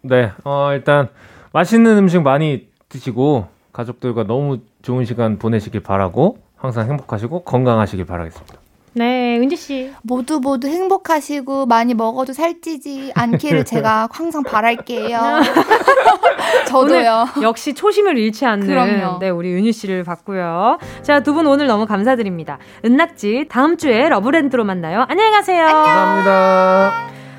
네, 0.00 0.32
어, 0.44 0.70
일단 0.72 1.08
맛있는 1.52 1.98
음식 1.98 2.22
많이 2.22 2.68
드시고 2.88 3.46
가족들과 3.72 4.24
너무 4.24 4.58
좋은 4.82 5.04
시간 5.04 5.38
보내시길 5.38 5.82
바라고 5.82 6.38
항상 6.56 6.88
행복하시고 6.88 7.42
건강하시길 7.44 8.04
바라겠습니다. 8.06 8.54
네, 8.94 9.36
은지 9.38 9.54
씨. 9.54 9.92
모두 10.02 10.40
모두 10.40 10.66
행복하시고 10.66 11.66
많이 11.66 11.94
먹어도 11.94 12.32
살찌지 12.32 13.12
않기를 13.14 13.64
제가 13.66 14.08
항상 14.10 14.42
바랄게요. 14.42 15.18
저도요. 16.66 17.26
역시 17.42 17.74
초심을 17.74 18.18
잃지 18.18 18.44
않는 18.46 18.66
그럼요. 18.66 19.18
네, 19.20 19.28
우리 19.30 19.50
윤희 19.52 19.72
씨를 19.72 20.02
봤고요. 20.04 20.78
자, 21.02 21.20
두 21.20 21.34
분 21.34 21.46
오늘 21.46 21.66
너무 21.68 21.86
감사드립니다. 21.86 22.58
은낙지 22.84 23.46
다음 23.48 23.76
주에 23.76 24.08
러브랜드로 24.08 24.64
만나요. 24.64 25.04
안녕히 25.08 25.30
가세요. 25.30 25.64
감사합니다. 25.66 26.92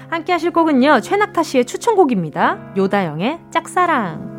함께 0.09 0.31
하실 0.31 0.51
곡은요. 0.51 1.01
최낙타 1.01 1.43
씨의 1.43 1.65
추천곡입니다. 1.65 2.73
요다영의 2.77 3.39
짝사랑. 3.51 4.38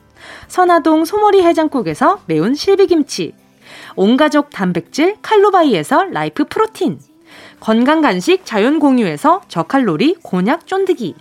선화동 0.47 1.05
소머리 1.05 1.41
해장국에서 1.43 2.21
매운 2.25 2.55
실비김치. 2.55 3.33
온가족 3.95 4.49
단백질 4.49 5.15
칼로바이에서 5.21 6.05
라이프 6.05 6.45
프로틴. 6.45 6.99
건강 7.59 8.01
간식 8.01 8.45
자연 8.45 8.79
공유에서 8.79 9.41
저칼로리 9.47 10.15
곤약 10.23 10.67
쫀득이. 10.67 11.15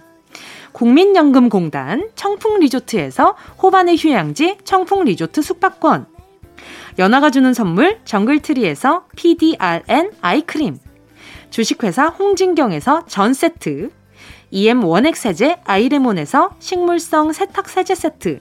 국민연금공단 0.72 2.10
청풍리조트에서 2.14 3.36
호반의 3.62 3.96
휴양지 3.96 4.58
청풍리조트 4.64 5.42
숙박권. 5.42 6.06
연아가 6.98 7.30
주는 7.30 7.52
선물 7.54 7.98
정글트리에서 8.04 9.04
PDRN 9.16 10.12
아이크림. 10.20 10.78
주식회사 11.50 12.06
홍진경에서 12.06 13.06
전세트. 13.06 13.90
EM 14.52 14.84
원액 14.84 15.16
세제 15.16 15.56
아이레몬에서 15.64 16.50
식물성 16.58 17.32
세탁 17.32 17.68
세제 17.68 17.94
세트. 17.94 18.40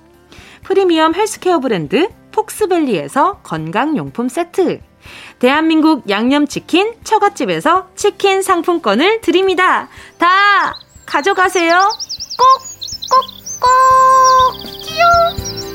프리미엄 0.63 1.15
헬스케어 1.15 1.59
브랜드 1.59 2.09
폭스밸리에서 2.31 3.39
건강용품 3.43 4.29
세트. 4.29 4.79
대한민국 5.39 6.09
양념치킨 6.09 6.93
처갓집에서 7.03 7.89
치킨 7.95 8.41
상품권을 8.41 9.21
드립니다. 9.21 9.89
다 10.17 10.75
가져가세요. 11.05 11.89
꼭, 12.37 12.61
꼭, 13.09 13.25
꼭! 13.59 14.63
끼용! 14.83 15.70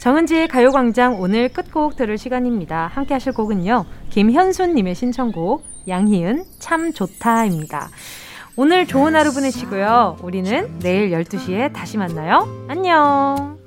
정은지의 0.00 0.48
가요광장 0.48 1.20
오늘 1.20 1.50
끝곡 1.50 1.94
들을 1.94 2.16
시간입니다. 2.16 2.90
함께 2.94 3.12
하실 3.12 3.32
곡은요. 3.32 3.84
김현수님의 4.08 4.94
신청곡 4.94 5.62
양희은 5.86 6.44
참 6.58 6.92
좋다입니다. 6.92 7.90
오늘 8.56 8.86
좋은 8.86 9.14
하루 9.14 9.30
보내시고요. 9.32 10.16
우리는 10.22 10.78
내일 10.78 11.10
12시에 11.10 11.74
다시 11.74 11.98
만나요. 11.98 12.48
안녕! 12.66 13.59